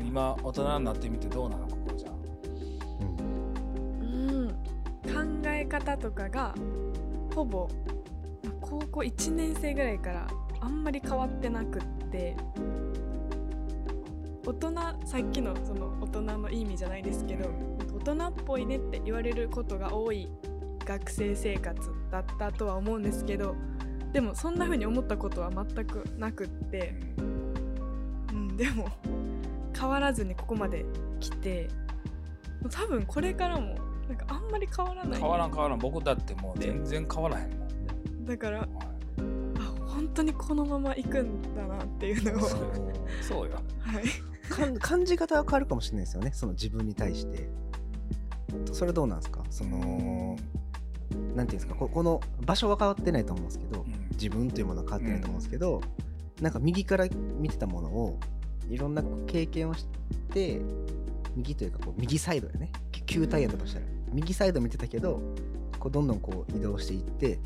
[0.03, 2.09] 今大人になってみてどうなのここじゃ
[4.01, 4.47] うん、
[5.03, 6.55] 考え方とかが
[7.35, 7.69] ほぼ
[8.61, 10.27] 高校1年生ぐらいから
[10.59, 12.35] あんまり変わってなくって
[14.47, 14.71] 大人
[15.05, 17.49] さっきのその大人のいい意味じゃないですけど
[18.01, 20.29] 大人っぽいねって言われることが多い
[20.85, 21.77] 学生生活
[22.09, 23.55] だったとは思うんですけど
[24.13, 27.21] でもそんな風に思ったことは全くなくって、う
[28.35, 28.87] ん、でも
[29.77, 30.85] 変わらずにここまで
[31.19, 31.67] 来て
[32.71, 33.75] 多分これからも
[34.07, 35.19] なんかあんまり変わらない。
[35.19, 35.79] 変わらん変わらん。
[35.79, 38.25] 僕だってもう全然変わらへんもん。
[38.25, 38.69] だから、はい、
[39.59, 42.47] あ本当にこのまま行くんだなっていうのを。
[43.21, 44.26] そうよ、はい
[44.79, 46.31] 感じ方は変わるかもしれないですよね。
[46.33, 47.49] その自分に対して。
[48.71, 49.43] それどうなんですか？
[49.49, 50.37] その
[51.35, 51.75] なんていうんですか？
[51.75, 55.81] ここの場所は変わってないと思うんですけど、うん、自分というものは変わってないと思うんですけど、
[56.37, 57.07] うん、なんか右から
[57.39, 58.19] 見てたものを
[58.69, 59.85] いろんな経験をし
[60.33, 60.61] て
[61.35, 62.71] 右というかこう右サイドでね
[63.05, 63.85] 球体やったとしたら。
[64.13, 65.21] 右サイド見てたけど
[65.79, 67.39] こうどんどんこう移動していって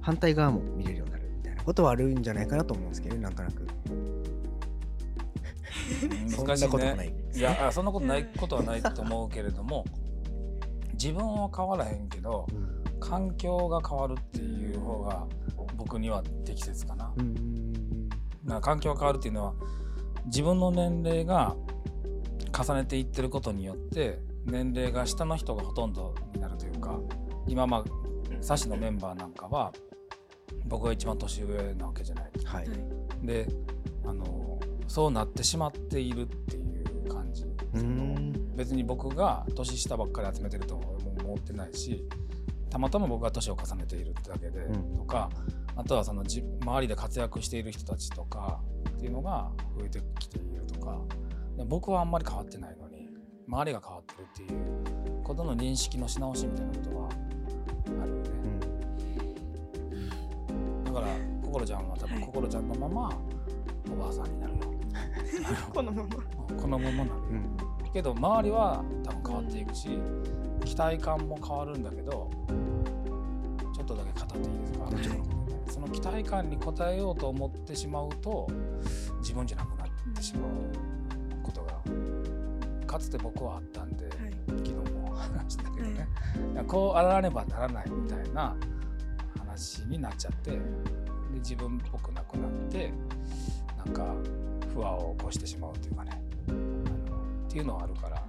[0.00, 3.66] 反対側も見れるようになるみたいなことはあるんじゃないかなと思うんですけどねなんとなく。
[6.46, 7.14] 難しいね。
[7.34, 9.84] いやそんなことないことはないと思うけれども
[10.92, 15.26] 自分は変わらへんけど、うん、環境が変わるっていう方が
[15.76, 17.12] 僕には適切かな。
[17.16, 18.08] うん、
[18.44, 19.54] な環境が変わるっていうのは
[20.26, 21.56] 自分の年齢が
[22.56, 26.98] 重ねていってることによって年齢が下の人がほとんどになるというか
[27.46, 27.84] 今まあ
[28.40, 29.72] サシのメンバーなんかは
[30.66, 32.30] 僕が一番年上なわけじゃない。
[32.44, 32.68] はい、
[33.22, 33.48] で
[34.06, 34.24] あの
[34.94, 36.60] そうなってしまっているってい
[37.04, 37.44] う感じ
[38.54, 42.04] 別に僕が年下ばっかり集めてるとも思ってないし
[42.70, 45.30] たまたま僕が年を重ねているってだけで、うん、とか
[45.74, 51.00] あとはそのじ周りで活躍している人たちとかっていうのが増えてきているとか
[51.66, 53.08] 僕はあんまり変わってないのに
[53.48, 57.08] 周りが変わってるっていうことの認識のし直しみたいなことは
[58.00, 58.30] あるよね、
[60.50, 61.06] うん、だから
[61.42, 63.10] 心ちゃんは多分心ちゃんのまま
[63.92, 64.73] おばあさんになるよ
[65.72, 66.08] このまま。
[66.60, 67.56] このままなる、うん、
[67.92, 69.98] けど周りは多分変わっていくし
[70.64, 72.30] 期待感も変わるんだけど
[73.74, 74.84] ちょっとだけ語っていいですか？
[74.84, 75.24] もちろん。
[75.68, 78.46] その期待感に応えようと思ってしまうと
[79.20, 80.50] 自分じゃなくなってしまう
[81.42, 84.14] ことがかつて僕はあったんで、はい、
[84.46, 86.06] 昨日も話したけどね、
[86.54, 88.54] はい、こうあらねばならないみたいな
[89.38, 90.58] 話になっちゃってで
[91.36, 92.92] 自分っぽくなくなって
[93.84, 94.14] なんか
[94.74, 96.20] 不安を起こしてしまうというかね。
[96.48, 96.58] あの
[97.46, 98.22] っていうのはあるから。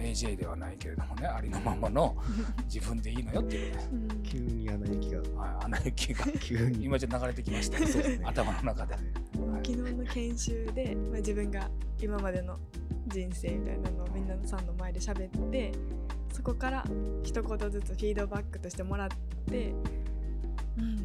[0.00, 1.26] メイジェイではないけれどもね。
[1.26, 2.16] ありのままの
[2.72, 3.78] 自分でいいのよっていうね、
[4.22, 6.24] 急に穴行きが、はい、穴行きが。
[6.40, 6.84] 急に。
[6.84, 9.02] 今じゃ流れてきました、ね、頭の中で、はい、
[9.66, 12.58] 昨日の研修で、まあ、自分が今までの
[13.08, 15.72] 人生みたいなのをみんなさんの前で喋って
[16.32, 16.84] そこから
[17.22, 19.08] 一言ずつフィードバックとしてもらっ
[19.50, 19.82] て、うん、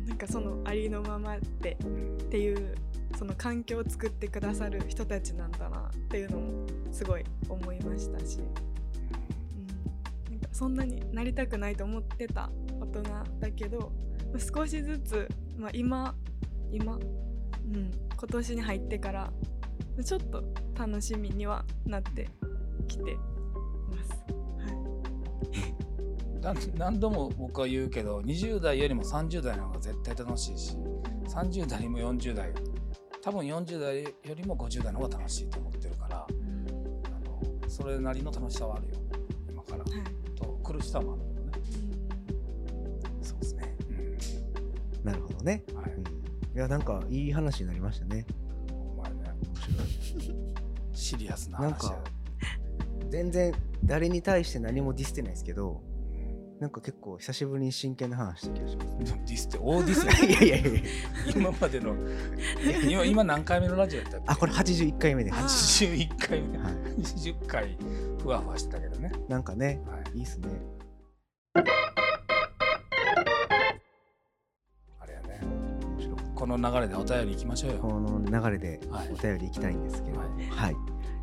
[0.08, 2.76] なんかそのありのままでっていう
[3.18, 8.40] その環境を作ってくださる人たちなんだなっていうのもすごい思いましたし。
[8.40, 13.04] うん、なんかそんなになりたくないと思ってた大人
[13.40, 13.92] だけど
[14.38, 16.16] 少しずつ、まあ、今
[16.72, 19.32] 今、うん、今年に入ってから
[20.04, 20.44] ちょっと
[20.78, 22.30] 楽しみにはなって
[22.88, 23.16] きて
[23.90, 24.45] ます。
[26.46, 30.78] はい、何度も僕は言うけど20代よりも30代の方が絶対楽しいし
[31.28, 32.52] 30代も40代
[33.22, 36.68] 多分40代よりも50代の方が楽しいと思ってるから、うん、
[37.06, 37.20] あ
[37.64, 38.94] のそれなりの楽しさはあるよ
[39.50, 39.84] 今から。
[39.84, 40.26] はい
[40.66, 41.52] 苦しさもあるけどね。
[43.22, 43.76] そうですね。
[45.04, 45.64] なるほどね。
[45.76, 46.56] はい。
[46.56, 48.26] いや、なんかいい話になりましたね。
[48.72, 49.18] お前ね。
[49.46, 50.36] 面白い。
[50.92, 52.00] シリアスななんか
[53.10, 53.54] 全然
[53.84, 55.84] 誰に対して何もディスってないですけど
[56.60, 59.06] なんか結構久しぶりに真剣な話した気がしますね。
[59.28, 60.14] ディスって大ディスや
[60.48, 60.82] いやいやいや。
[61.36, 61.96] 今までの
[62.90, 64.26] 今今何回目のラジオやったっけ？
[64.28, 65.32] あこれ81回目で。
[65.32, 66.58] す81回目。
[66.58, 66.74] はい。
[67.02, 67.78] 20回
[68.22, 70.48] ふわふわしてたけどね、なんかねはい、いいっすね。
[75.00, 75.42] あれやね。
[76.36, 77.78] この流れでお便り行きましょうよ。
[77.80, 79.10] この流れではい。
[79.12, 80.20] お便りいきたいんですけど。
[80.20, 80.76] ははい、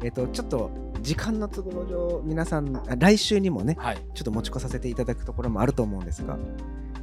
[0.03, 6.38] えっ、とちょっと時間の都合上皆さんあ来週にもねはいちょっと持ち越させていただくところもあると思うんですが、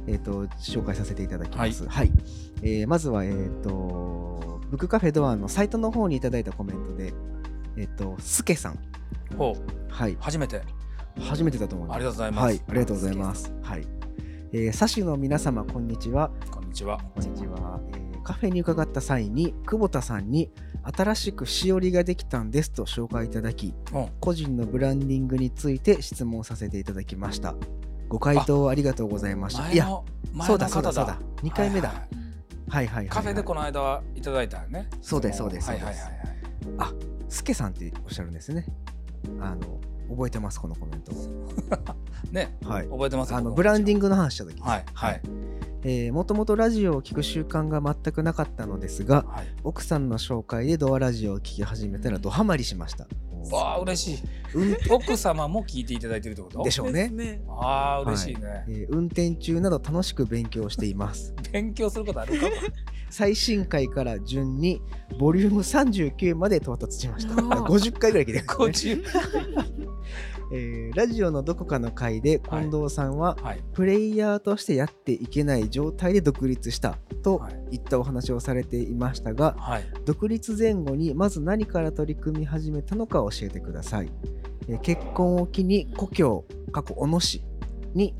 [0.06, 1.88] えっ、と、紹介させていただきます。
[1.88, 2.10] はい。
[2.62, 7.12] えーまずは、えっ、と、ブックカフェドアのサイトの方にいただいたコメントで、
[7.76, 8.78] えっ、と、すけさん。
[9.36, 10.16] ほうはい。
[10.20, 10.62] 初めて
[11.18, 11.96] 初めてだと思います。
[11.96, 12.62] ありがとうございますはい。
[12.68, 13.52] ありがとうございます。
[13.62, 13.86] はい。
[14.52, 16.30] えー、サシの皆様、こんにちは。
[16.50, 20.50] こんにちはこんにちは、えーカフェに伺った際に、久保田さんに
[20.82, 27.54] 新しくしおりができたんですと紹介いただき、うん個人のブランディングについて質問させていただきました。
[28.08, 29.70] ご回答ありがとうございました。
[29.70, 29.86] いや、
[30.46, 31.18] そうだそうだ方そうだ。
[31.42, 31.88] 2回目だ。
[31.88, 32.06] はい
[32.68, 33.08] はいはいはい。
[33.08, 36.20] カフェでこの間はいただいたよねそうですのそうですはいはいはいはい
[36.78, 36.92] あ、
[37.28, 38.66] スケさんっておっしゃるんですね。
[39.40, 41.12] あの、覚えてます、このコメント。
[42.32, 42.88] ねはい。
[42.88, 44.60] 覚えてますあの、ブランディンググの話した時。
[44.60, 45.20] はいはい
[45.82, 53.06] えーもともとラジオを聞く習慣が全くなかったのですが、はい奥さんの紹介でドアラジオを聞き始めたらドハマりしました。
[53.50, 56.62] わあ嬉しいうん奥様も聞いていただいてるってこと？
[56.62, 57.08] でしょうね。
[57.08, 57.40] ね。
[57.48, 61.34] ああ嬉しいね、えー運転中など楽しく勉強しています。
[61.50, 62.46] 勉強することあるか？
[63.08, 64.82] 最新回から順に
[65.18, 67.32] ボリューム39まで到達しました。
[67.32, 68.38] おーあ50回ぐらい来て
[68.96, 69.79] る、ね。
[70.50, 73.60] 50えーラジオのどこかの回で近藤さんは、はい。
[73.72, 77.76] プレイヤーとしてやっていけない状態で独立したとはい。
[77.76, 79.84] いったお話をされていましたが、はい。
[80.04, 84.10] 独立前後にまず何から取り組み始めたのか教えてください。
[84.68, 87.42] えー結婚を機に故郷、過去小野市
[87.94, 88.14] に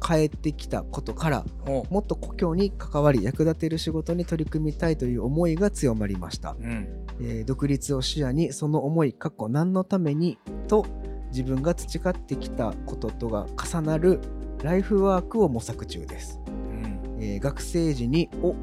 [0.00, 1.44] 帰ってきたことから、
[1.90, 6.56] もっと故郷に関わり役立てる仕事に取り組みたいという思いが強まりました。
[6.60, 6.88] うん。
[7.20, 10.86] えー独立を視野にその思い過去何のためにと
[11.32, 14.20] 自分が培ってきたこととが重なる
[14.62, 17.16] ライフワークを模索中です、うん。
[17.20, 18.54] えー学生時にお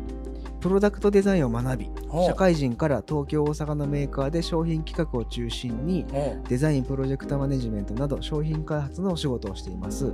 [0.59, 1.91] プロダクトデザインを学び
[2.27, 6.05] 社会人から東京大阪のメーカーで商品企画を中心に
[6.49, 10.13] デザインプロジェクトマネジメントなど商品開発のお仕事をしています。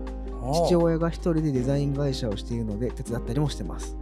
[0.68, 3.98] 父親が一人でデザイン会社をしているので手伝ったりもしてます。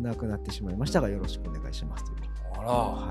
[0.00, 2.21] 亡くなってしまいましたがよろしくお願いしますという
[2.62, 3.10] あらは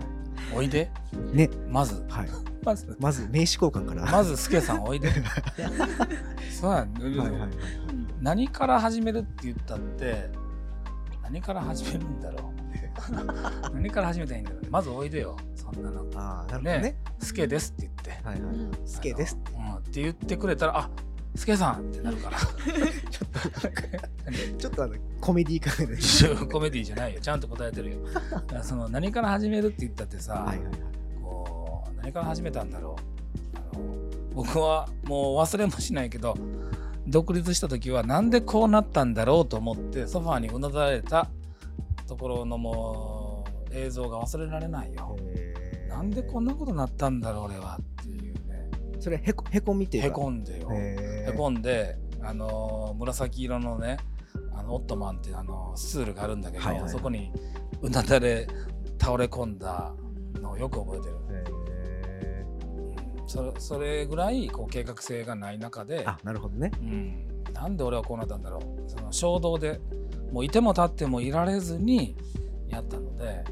[0.56, 0.90] おいで。
[1.34, 1.50] いね。
[1.70, 2.04] まず。
[2.10, 2.30] はい。
[2.64, 2.96] まず。
[3.00, 4.06] まず名刺交換から。
[4.06, 5.10] まずスケさんおいで。
[6.52, 6.94] そうやん。
[6.94, 7.50] はいはいはい。
[8.22, 10.30] 何から始めるって言ったって
[11.24, 12.52] 何から始めるんだろう。
[13.74, 15.38] 何から始めたらいいんだろうねまずおいでよ。
[15.56, 16.06] そんなの。
[16.16, 16.80] ああ、なるほどね。
[16.80, 16.98] ね。
[17.20, 18.28] スケですって言って。
[18.28, 18.56] はいはい。
[18.86, 19.38] スケです。
[19.56, 19.80] あのうん。
[19.80, 20.90] って言ってくれたらあ
[21.36, 22.38] スケさんってなるから。
[23.10, 27.22] ちょっと、ちょっとあの、コメディー コメディじゃないよ。
[27.22, 27.98] ちゃんと答えてるよ。
[28.64, 30.74] その何から始めるって言ったってさ、はいはいはい。
[31.22, 32.96] こう何から始めたんだろ
[33.54, 33.58] う。
[33.58, 33.84] あの
[34.34, 36.38] 僕はもう忘れもしないけど
[37.08, 41.30] 独立した時はなんでこうなったんだろうと思ってソファーにうなだれた
[42.08, 45.18] ところのもう映像が忘れられないよ。
[45.90, 47.78] なんでこんなことになったんだろう俺は。
[47.82, 47.86] っ
[49.02, 50.08] それへこへこみっていうか。
[50.10, 50.70] へこんでよ。
[50.72, 53.98] へこんで、あのー紫色のね
[54.54, 56.84] あのオットマンっていうあのスツールがあるんだけど、はいはい。
[56.84, 57.34] はいそこに
[57.82, 58.48] うなだれ
[59.00, 59.92] 倒れ込んだ
[60.36, 61.16] のをよく覚えてる。
[61.32, 62.46] へ
[63.20, 63.28] うん。
[63.28, 66.72] それそれぐらいこう計画性がない中でー、あなるほどね。
[66.80, 68.90] うん、なんで俺はこうなったんだろう。
[68.90, 69.82] その衝動で
[70.32, 72.16] もういても立ってもいられずに
[72.70, 73.44] やったので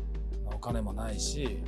[0.53, 1.63] お金もないし、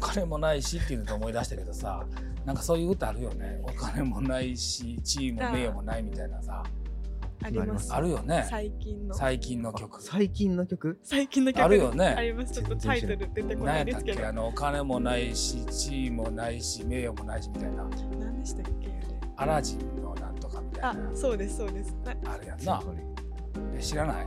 [0.00, 2.04] 金もないしっていうのと思い出したけどさ
[2.44, 3.60] なんかそういう歌あるよね。
[3.62, 6.62] お金もないし地位も名誉もないみたいなさ。
[7.42, 7.92] あります。
[7.92, 8.46] あるよね。
[8.50, 9.14] 最近の。
[9.14, 10.02] 最近の曲。
[10.02, 10.98] 最近の曲？
[11.02, 12.06] 最近の曲あるよね。
[12.08, 12.52] あります。
[12.52, 14.18] ちょっとタイトル出てこな何やったっいですけど。
[14.18, 14.26] け？
[14.26, 17.84] あのお金もないし地位もないし名誉もないしみたいな。
[18.18, 18.90] 何でしたっけ？
[19.36, 21.94] アラジンのなんとかみたいあな、そうですそうです。
[22.04, 22.82] なあれやんな。
[23.80, 24.26] 知らない？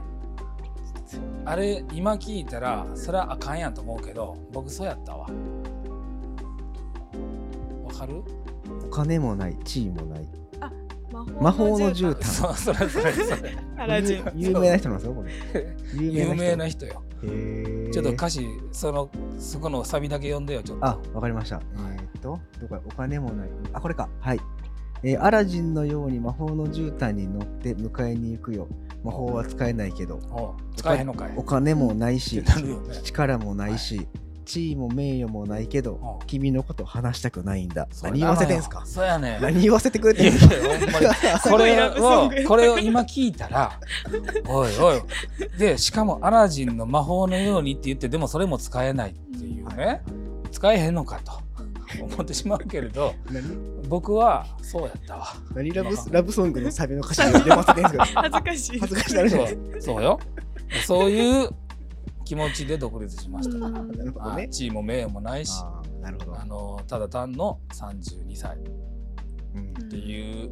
[1.46, 5.28] あれ今聞いたらそれはあかんやんと思うけど僕そうやったわわ
[7.94, 8.24] かる？
[8.88, 10.28] お金もない地位もない。
[11.12, 12.24] 魔魔法の絨毯。
[12.24, 13.56] そうそれそれそれ。
[13.78, 14.32] アラジン。
[14.36, 15.32] 有有名な人なんですよこれ
[15.94, 17.04] 有有名な人人よ
[17.92, 20.86] ちょっと歌詞そのそこのサビだけ読んでよちょっと。
[20.86, 21.62] あわかりました。
[21.76, 22.82] えーっとどこや？
[22.86, 23.50] お金もない。
[23.74, 24.10] あこれか。
[24.20, 24.40] はい。
[25.04, 28.68] えーアラジンのように魔法の絨毯に乗って迎えに行くよ。
[29.04, 30.16] 魔法は使えないけど。
[30.32, 31.34] お使えへんのかい。
[31.36, 32.42] お金もないし
[33.04, 34.08] 力もないし、
[34.44, 36.28] 地位も名誉もないけどうん。
[36.28, 37.88] 君のこと話したくないんだ。
[38.02, 38.84] 何言わせてんすか？
[38.86, 39.42] そうやねん。
[39.42, 40.56] 何言わせてくれてんすか
[41.50, 43.80] これをグこれを今聞いたら
[44.48, 45.02] おいおい。
[45.58, 50.02] でしかもアラジンの魔法のようにって言ってでもそれも使えないっていうね。
[50.52, 51.42] 使えへんのかと。
[52.02, 53.44] 思ってしまうけれど何？
[53.88, 55.28] 僕はそうやったわ。
[55.54, 58.80] 何ラブラブソングのサビの歌詞を読ませてんすか 恥ずかしい。
[58.80, 59.82] 恥ずかしい。
[59.82, 60.20] そうよ。
[60.88, 61.50] そういう
[62.24, 63.62] 気持ちで独立しました、うん。
[63.62, 64.36] かなるほどね。
[64.36, 65.52] はい地位も名誉もないし
[66.02, 66.40] なるほど。
[66.40, 68.58] あのただ単の32歳。
[68.58, 68.60] っ
[69.56, 69.90] うん。
[69.90, 70.52] ていう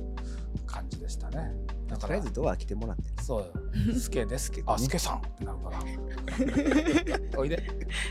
[0.66, 1.52] 感じでしたね。
[1.88, 3.54] だとからりあえずドア来てもらってそうよ。
[4.00, 5.80] スケですけどあスケさんってなるから。
[7.40, 7.64] おいで。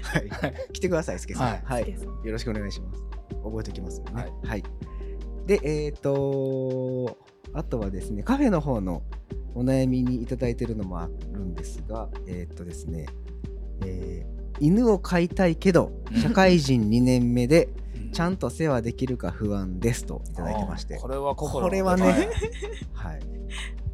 [0.02, 0.54] はい。
[0.72, 1.58] 来てください、すけさん。
[1.58, 1.90] はい。
[1.90, 3.00] よろしくお願いします。
[3.42, 4.12] 覚えておきますよね。
[4.14, 4.32] はい。
[4.44, 4.62] はい。
[5.46, 7.16] で、えっ、と
[7.52, 9.02] あとはですね、カフェの方の
[9.54, 13.06] お悩みにいただいてるのもあるんですが、えっ、とですね、
[13.84, 14.30] えー
[14.62, 16.20] 犬を飼いたいけど、うん。
[16.20, 18.12] 社会人2年目で、うん。
[18.12, 20.98] ちゃんと世話できるか不安ですといただいてまして。
[20.98, 22.14] こ、れは心これはねはい。
[22.92, 23.24] はい。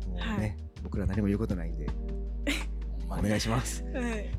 [0.09, 1.89] もうね、はい僕ら何も言うことないんで、
[3.09, 3.83] お願いします。
[3.93, 4.31] はい、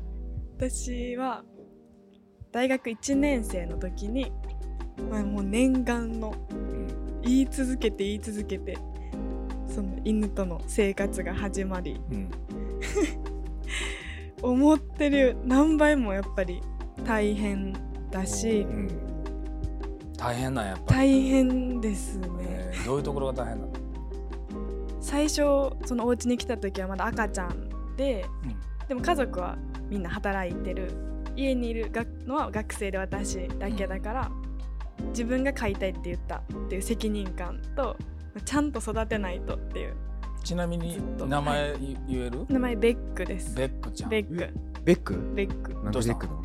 [0.56, 1.44] 私は
[2.52, 4.32] 大学1年生の時に、
[5.10, 8.78] まあ、もう念願のうん言い続けて言い続けて
[9.66, 12.00] その犬との生活が始まり。
[12.10, 12.30] うん
[14.42, 16.62] 思ってる何倍もやっぱり
[17.04, 17.74] 大変
[18.10, 18.60] だし。
[18.60, 18.88] うん。
[20.16, 22.28] 大変なんやっぱり、大変ですね。
[22.40, 23.72] えーどういうところが大変なの、
[25.00, 25.36] 最初
[25.84, 28.24] そのお家に来た時はまだ赤ちゃんで
[28.88, 29.58] でも家族は
[29.88, 30.92] みんな働いてる。
[31.36, 34.30] 家にいるがのは学生で私だけだから、
[35.10, 37.96] 自分が飼いたいって言ったっていう責任感と
[38.44, 39.94] ちゃんと育てないとっていう
[40.48, 41.76] ちなみに名前
[42.08, 43.54] 言える、名前ベックです。
[43.54, 44.08] ベックちゃん。
[44.08, 44.50] ベック。
[44.82, 45.34] ベック？
[45.34, 45.74] ベック。
[45.74, 46.42] なんどうしたでベックの？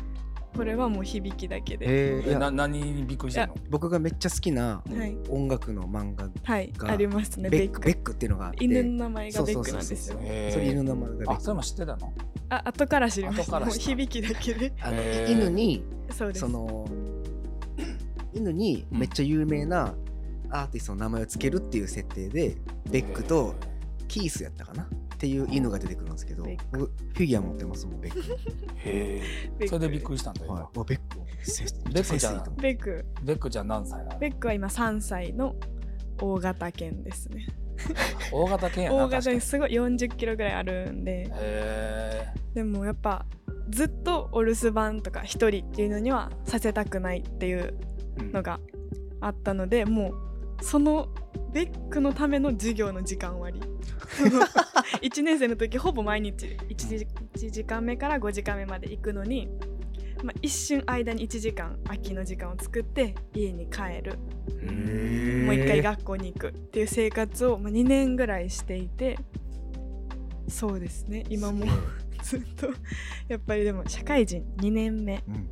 [0.54, 1.86] これはもう響きだけで、
[2.18, 3.54] えーな何にびっくりしたの？
[3.70, 7.48] 僕がめっちゃ好きなはい、音楽の漫画はい、がありますね。
[7.48, 7.80] ベック。
[7.80, 7.96] ベック。
[7.96, 8.62] ベックっていうのがあって。
[8.66, 9.96] 犬の名前がベックなんですよ。
[9.96, 10.26] そうそうそうそう。
[10.26, 10.52] へー。
[10.52, 11.32] それ犬の名前がベック。
[11.32, 12.12] あそれも知ってたの？
[12.50, 13.52] あ後から知りました。
[13.52, 13.84] もう後から知った。
[13.88, 14.72] 響きだけで。
[14.82, 16.40] あの犬にそうです。
[16.40, 16.86] その
[18.34, 19.94] 犬にめっちゃ有名な
[20.50, 22.58] アーティストの名前をつけるっていう設定で
[22.90, 23.54] ベックと
[24.08, 24.84] キースやったかな？
[24.84, 24.86] っ
[25.18, 28.18] ていう犬が出てくるんですけど僕フィギュア持ってますもん ベック。
[28.18, 28.24] の
[28.76, 29.22] へ
[29.60, 30.62] えそれでびっくりしたんだよ、はい。
[30.62, 31.04] あベック。
[31.42, 33.04] せベックじゃベック。
[33.22, 34.18] ベックちゃん何歳なの？
[34.18, 35.54] ベックは今3歳の
[36.20, 37.46] 大型犬ですね。
[38.32, 39.36] 大型犬やな大型確かに。
[39.36, 41.22] ですごい40キロぐらいあるんで。
[41.22, 43.26] へえでもやっぱ
[43.68, 47.74] ずっとお留守番とか一人っていうのにはさせたくないっていう
[48.32, 48.60] のが
[49.20, 50.14] あったのでもう
[50.60, 51.08] その
[51.52, 53.60] ベックのための授業の時間割。
[55.02, 59.48] 1年生の時ほぼ毎日 1, 時1時間目から5時間目まで行くのに、
[60.22, 64.18] まあ、一瞬間に1時間空きの時間を作って家に帰る。
[64.62, 69.18] うんもう一回学校に行くっていう生活を、まあ、2年ぐらいしていて
[70.48, 71.24] そうですね。
[71.28, 71.66] 今も
[72.22, 72.68] ずっと
[73.28, 75.22] やっぱりでも社会人2年目。
[75.28, 75.48] うん。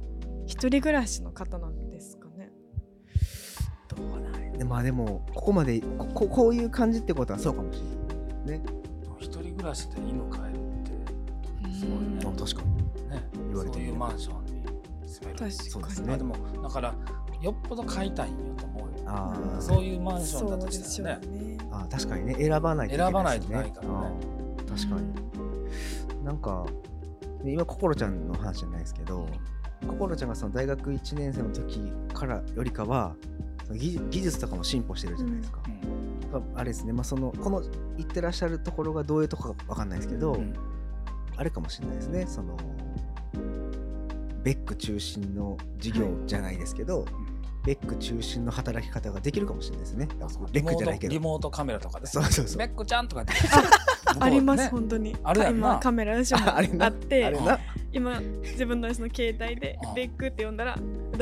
[0.46, 2.50] 一人暮らしの方なんですかね。
[3.88, 4.20] どう
[4.56, 7.80] でまあでもここまでこここういう感じってことはそうかもし
[8.46, 8.64] れないね。
[9.18, 12.20] 一人暮らしで犬飼えるってすごいね。
[12.24, 13.10] あ確かに。
[13.10, 13.28] ね。
[13.48, 14.64] 言われてそういうマンションに
[15.06, 16.16] 住める確そうですね。
[16.16, 16.94] でもだから
[17.40, 18.88] よっぽど買いたいんよと思うよ。
[19.06, 19.60] あー。
[19.60, 21.26] そういうマンションだとでしたらね。
[21.26, 21.58] ね。
[21.70, 22.34] あー確かにね。
[22.34, 24.16] 選ばないといけない選ばないとないからね。
[24.68, 25.32] 確かに。
[26.24, 26.66] なんか
[27.42, 29.26] ね今心ちゃんの話じゃないですけど
[29.86, 33.16] 心ちゃんがその大学1年生の時からよりかは
[33.72, 35.60] 技技術とかも進歩してるじゃないですか、
[36.32, 36.58] うん。
[36.58, 37.62] あれですね、まあ、そのこの
[37.96, 40.54] 言ってらっしゃるところがどういうところかわかんないですけど、うん。
[41.36, 42.26] あれかもしれないですね。
[42.26, 42.56] その
[44.42, 47.04] ベック中心の事業じゃないですけど、
[47.64, 50.08] ベック中心の働き方ができるかもしれないですね。
[50.52, 51.12] ベックじゃないけど。
[51.12, 52.58] リモートカメラとかでそうそうそう。
[52.58, 53.32] ベックちゃんとかって
[54.18, 54.68] あります、ね。
[54.70, 55.16] 本当に。
[55.22, 55.68] あるやんな。
[55.68, 56.86] 今カメラ私もああれな。
[56.86, 57.32] あって
[57.92, 59.94] 今自分のその携帯であ。
[59.94, 60.76] ベックって呼んだら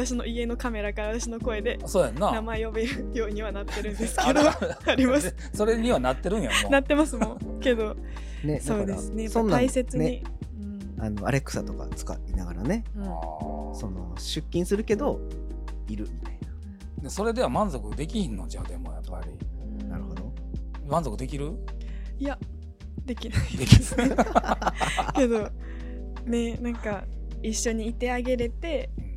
[0.07, 2.33] 私の家のカメラから私の声でそうやんな。
[2.33, 4.43] 名前呼べるようにはなってるんですあけど。
[4.43, 4.49] る
[4.87, 5.35] あります。
[5.55, 6.71] それにはなってるんやもう。
[6.71, 7.39] なってますもん。
[7.61, 7.97] けど
[8.45, 9.29] ねそうですね。
[9.29, 10.23] 大切に、ね
[10.99, 13.05] あのアレクサとか使いながらねうん。
[13.75, 15.19] その出勤するけど
[15.89, 16.39] いるみたい
[17.03, 19.87] でそれでは満足できひんのじゃあでもやっぱり。
[19.89, 20.33] ななるほど。
[20.87, 21.53] 満足できる？
[22.19, 22.39] いや
[23.07, 23.85] できないできる
[25.17, 25.49] けど
[26.27, 27.05] ねなんか
[27.43, 29.10] 一緒にいてあげれてうん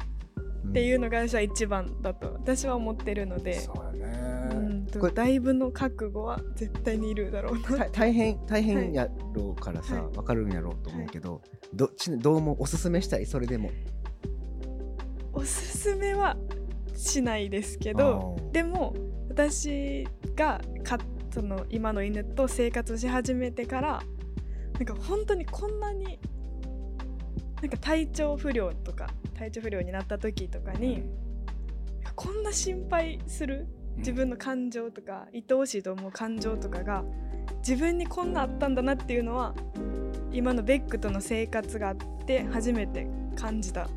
[0.67, 4.55] っていうのが私は一番だと私は思ってるので、そうやね、う
[5.09, 7.85] ん、だいぶの覚悟は絶対にいるだろうな。
[7.85, 10.17] た大変大変やろうからさ、はい。
[10.17, 11.41] わかるんやろうと思うけど、
[11.73, 13.69] どちどうもおすすめしたいそれでも。
[15.33, 16.37] おすすめは
[16.95, 18.93] しないですけどでも
[19.29, 20.99] 私がか
[21.31, 24.03] その今の犬と生活し始めてから
[24.73, 26.19] なんか本当にこんなに
[27.63, 31.01] なんか体調不良とか体調不良になった時とかに、
[32.13, 37.05] こんな心配する自分の感情とか愛おしいと思う感情とかが
[37.65, 39.55] 自分にこんなあったんだなっていうのは
[40.33, 41.95] 今のベックとの生活があっ
[42.25, 43.07] て初めて
[43.37, 43.87] 感じた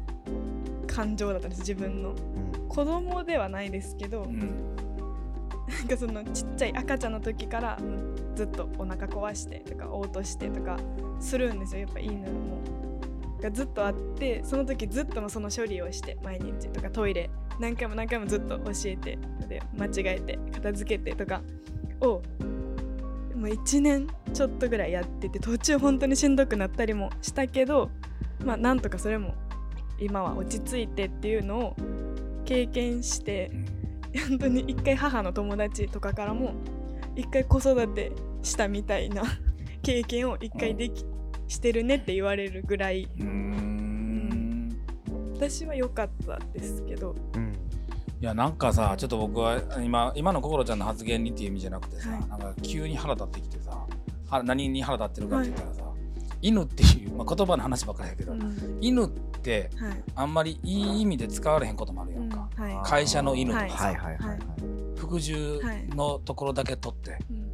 [0.87, 2.11] 感情だったんです自分の。
[2.11, 2.69] うん。
[2.69, 4.77] 子供ではないですけど、うん。
[5.67, 7.79] なんかそのちっちゃい赤ちゃんの時から
[8.37, 10.79] ずっとお腹壊してとか嘔吐してとか
[11.19, 11.81] するんですよ。
[11.81, 12.86] やっぱ犬も。
[13.41, 19.19] がずっとあってその時ずっとその処理をして毎日とかトイレ何回も何回もずっと教えて
[19.49, 21.43] で間違えて片付けてとか
[22.01, 22.23] を
[23.35, 27.91] もう1年ちょっとぐらいやってて途中本当にしんどくなったりもしたけど
[28.45, 29.35] まあなんとかそれも
[29.99, 31.77] 今は落ち着いてっていうのを
[32.45, 33.51] 経験して
[34.29, 36.55] 本当に一回母の友達とかからも
[37.15, 38.13] 一回子育て
[38.43, 39.23] したみたいな
[39.83, 41.16] 経験を一回できて
[41.49, 43.09] してるねって言われるぐらい。
[43.19, 44.77] うーん。
[45.35, 47.15] 私は良かったですけど。
[47.35, 47.53] うん。
[48.19, 52.21] いやなんかさちょっと僕は今今の心ちゃんの発言にっていう意味じゃなくてさ、はい。
[52.29, 53.87] なんか急に腹立ってきてさ
[54.31, 55.83] は何に腹立ってるかって言ったらさ、
[56.41, 58.79] 犬っていう、まあ、言葉の話ばっかりやけど、うん。
[58.81, 60.03] 犬ってはい。
[60.15, 62.65] あんまりいい意味で使われへんこともあるやんか、うん。
[62.65, 62.89] はい。
[62.89, 63.95] 会社の犬とかさ、はい。
[63.95, 64.39] はいはいはい
[64.97, 67.53] 服従のところだけ取って、うん。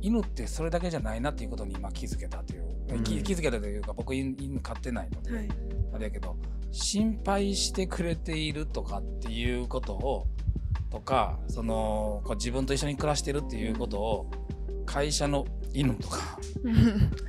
[0.00, 5.48] 犬ってそれだけじゃないなっていうことに今気づけたという、うん気気づけたというか僕犬犬飼ってないので、はい。
[5.94, 6.36] あれやけど
[6.70, 10.26] 心配してくれているとかっていうことを
[10.90, 14.30] とかそのこう自分と一緒に暮らしてるっていうことを
[14.86, 16.38] 会社の犬とか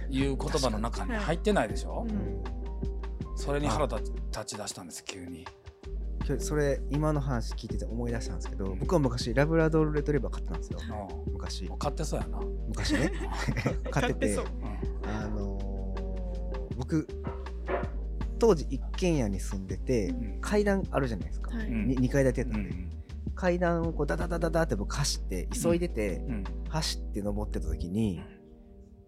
[0.10, 2.44] いう言葉の中に入ってないでしょ、うん。
[3.36, 5.46] それに腹立立ち出したんです急に。
[6.38, 10.80] それ今の話聞いてて思い出したんですけど僕は昔ラブラドールレトリバー飼ってたんですよ。
[11.26, 11.66] う昔。
[11.66, 12.40] ん、買ってそうやな。
[12.68, 13.12] 昔ね。
[13.90, 14.46] 飼っててそう
[15.04, 15.60] あのー
[16.78, 17.08] 僕
[18.40, 20.42] 当時一軒家に住んでてうん。
[20.42, 21.68] 階段あるじゃないですか、はい。
[21.68, 21.88] うん。
[21.88, 22.90] に2階建てやったで、うんん。
[23.36, 26.44] 階段をこうダダダダダって僕走って急いでて、うん。
[26.70, 28.22] 走って登ってた時に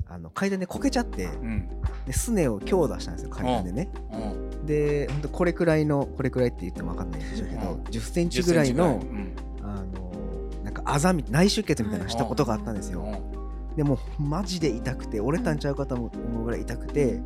[0.05, 1.69] あの階段でこけちゃってうん。
[2.05, 3.89] ですねを強打したんですよ階段でね。
[4.11, 4.17] う
[4.63, 4.65] ん。
[4.65, 7.84] でほんとこれくらいのこれくらいって言っても分かんないんでしょうけど、うん。
[7.84, 9.24] 10センチぐらいの10センチぐらい。
[9.24, 9.36] うん。
[9.63, 10.11] あの
[10.65, 13.01] なんかあざみ内出血みたいなのしたことがあったんですよ、
[13.76, 16.11] でもうマジで痛くて折れたんちゃうかと思
[16.41, 17.22] うぐらい痛くて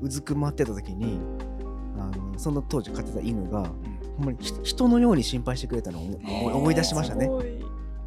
[0.00, 1.18] うずくまってた時に
[1.98, 3.64] あのその当時飼ってた犬が
[4.16, 7.28] ほんまにひ人のように心配してくれたのを思思い出しましたね。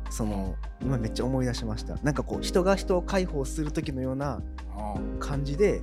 [0.09, 1.95] その今めっちゃ思い出しました。
[2.03, 4.41] なんかこう人が人を解放する時のような
[4.95, 5.19] うん。
[5.19, 5.81] 感じで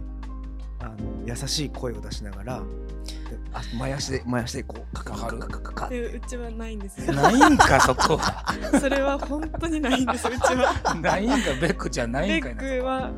[0.81, 0.95] あの
[1.27, 3.18] 優しい声を出しながらで
[3.53, 7.13] あ前足で前足でこうカカカカカカカでうちはないんですよ。
[7.13, 8.45] ないんか そこは。
[8.81, 10.95] それは本当にないんですうちは。
[11.01, 12.63] ないんかベックちゃんないベんかいな。
[12.63, 13.11] ックは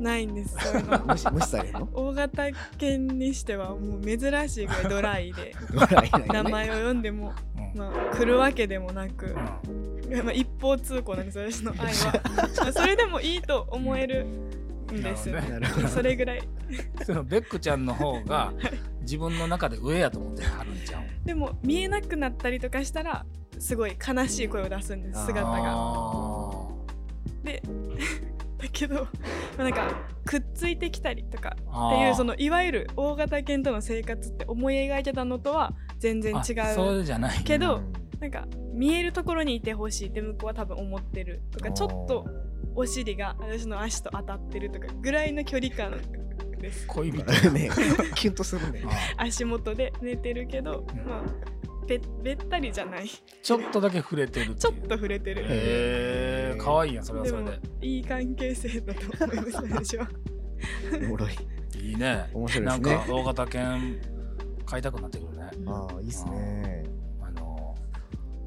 [0.00, 1.88] ないんですそういうの無視無視されるの？
[1.92, 2.48] 大型
[2.78, 5.54] 犬にしてはもう珍しいぐらいドライで。
[5.72, 7.78] ドライ名前を呼んでも、うん。
[7.78, 9.34] まあ、来るわけでもなく、
[10.08, 10.24] うん。
[10.24, 12.20] まあ、一方通行なんです私の愛は。
[12.60, 14.61] まあそれでもいいと思えるん
[15.00, 15.28] です。
[15.28, 15.88] よ、なるほどね。
[15.94, 16.42] それぐらい。
[17.04, 18.52] そのベックちゃんの方が
[19.02, 23.26] 自分の中で上やと思ってはるんちゃうでも見えなくなったりとかしたら
[23.58, 25.58] すごい悲しい声を出すんです姿が。
[25.66, 26.50] あ
[27.44, 27.62] で
[28.58, 29.10] だけど、ま
[29.58, 29.88] あ、なんか
[30.24, 37.42] くっついてきたりとかーっていうそのいわゆる大型犬との生活って思い描いてたのとは全然違あそううじゃない。
[37.44, 37.92] けどうん。
[38.20, 42.24] なんか見えるところにいてほしいって向こうは多分思ってるとかちょっと
[42.74, 46.00] お尻が私の足と当たってるとかぐらいの距離感
[46.58, 46.86] です。
[46.86, 47.70] 恋人あるね。
[48.14, 48.82] キュンとするね。
[49.16, 50.96] あ足元で寝てるけど、うん。
[51.08, 51.24] まあ
[51.86, 53.08] べべったりじゃない。
[53.08, 55.42] ちょっとだけ触れてるちょっと触れてる。
[55.42, 57.58] へえかわいいやんそれはそれで。
[57.82, 60.08] いい関係性だと思います私は。
[60.94, 61.32] おもろい。
[61.78, 62.30] いいね。
[62.32, 63.04] 面白いなんですね。
[63.04, 64.00] か大型犬
[64.64, 65.50] 飼いたくなってくるね。
[65.66, 66.81] ああいいっすね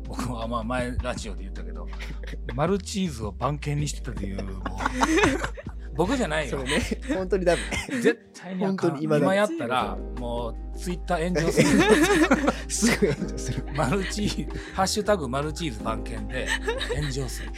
[0.07, 1.87] 僕はまあ前ラジオで言ったけど
[2.53, 4.55] マルチーズを番犬にしてたというもう。
[5.95, 6.61] 僕じゃないよ。
[6.63, 6.81] ね。
[7.13, 8.01] 本当にダメ。
[8.01, 9.25] 絶対に本当に今だ。
[9.25, 11.69] 今やったらもうツイッター炎上する。
[12.67, 13.65] すぐ炎上する。
[13.73, 16.47] マルチーズハッシュタグマルチーズ番犬で
[16.95, 17.51] 炎上する。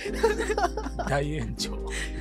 [1.09, 1.71] 大炎上。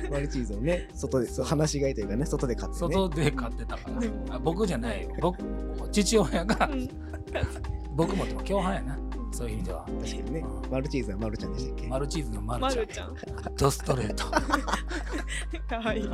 [0.09, 2.79] マルチーズをね外でそう放し飼いというかね外で飼ってね。
[2.79, 3.91] 外で飼ってたか
[4.31, 4.39] ら。
[4.39, 5.11] 僕じゃないよ。
[5.21, 5.37] 僕
[5.91, 6.89] 父親がうん。
[7.95, 8.97] 僕もでも共犯やな
[9.37, 9.81] そういう意味では。
[9.81, 10.39] 確かにね。
[10.39, 10.71] うん。
[10.71, 11.87] マルチーズはマルちゃんでしたっけ？
[11.87, 13.13] マルチーズのマまルちゃん。
[13.13, 13.55] るちゃん。
[13.55, 14.25] ドストレート。
[15.69, 16.09] かわいい。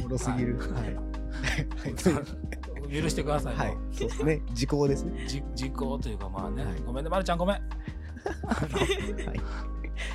[0.00, 0.58] おもろすぎる。
[0.58, 0.94] はい。
[0.94, 1.00] は
[2.92, 2.92] い。
[3.02, 3.56] 許してください。
[3.56, 3.76] はい。
[3.90, 4.42] そうですね。
[4.52, 5.24] 時効ですね。
[5.26, 6.74] じ実行というかまあね、はい。
[6.84, 7.56] ごめんね、まるちゃんごめん。
[7.56, 9.40] はい。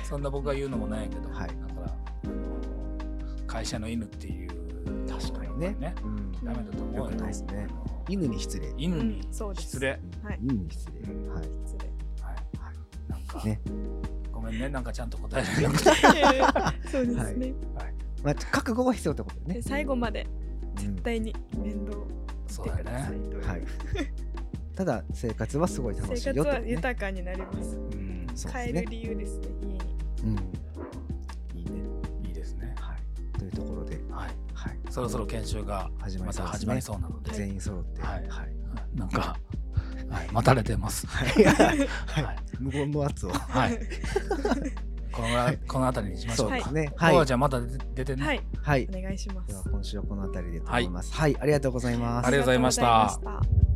[0.04, 1.48] そんな僕が言うのもないけど、はい。
[1.48, 4.52] だからあの会社の犬っていう。
[5.08, 5.76] 確かにね。
[5.80, 6.32] ねうん。
[6.44, 7.66] ダメだと思うよよくないですね。
[8.08, 8.72] 犬に失礼。
[8.76, 9.66] 犬にうんそうです。
[9.70, 10.38] 失礼、はい。
[10.40, 11.00] 犬に失礼。
[11.28, 11.44] はい。
[11.66, 11.86] 失礼。
[11.86, 11.91] はい
[13.12, 13.60] なんか、ね。
[14.32, 16.88] ごめんねなんかちゃんと答えられなくて。
[16.90, 17.54] そうですね、
[18.22, 19.54] まあ覚悟が必要ってことね。
[19.56, 20.26] で最後まで
[20.76, 20.94] うん。
[20.94, 21.98] 絶対に面倒
[22.46, 23.62] そうくださいね、はい。
[24.74, 27.76] ただ生活はすごい楽し生活は豊かになります。
[27.76, 28.52] うん、そうですね。
[28.52, 29.80] 変える理由ですね家に。
[30.24, 30.36] うん。
[31.58, 31.82] いいね。
[32.24, 32.74] いいですね。
[32.78, 33.38] はい。
[33.38, 34.00] というところで。
[34.10, 34.30] はい。
[34.54, 34.78] はい。
[34.90, 38.02] そろそろ研修が始まり始まりそうなので、全員揃って。
[38.02, 38.28] はい。
[38.28, 38.54] はい。
[38.94, 39.38] なんか、
[40.12, 41.06] はい、待たれてます。
[41.06, 41.32] はい。
[42.58, 43.30] 無言の圧を。
[43.30, 43.78] はい。
[45.12, 45.58] このはい。
[45.68, 46.92] この辺りにしましょうか、そうですね。
[46.96, 47.22] は、はい。
[47.22, 47.60] いじゃあまた
[47.94, 48.40] 出てね、はい。
[48.62, 48.88] はい。
[48.90, 49.48] お願いします。
[49.48, 51.12] では今週はこの辺りでと思います。
[51.12, 51.36] はい。
[51.38, 52.26] ありがとうございます。
[52.26, 53.71] ありがとうございました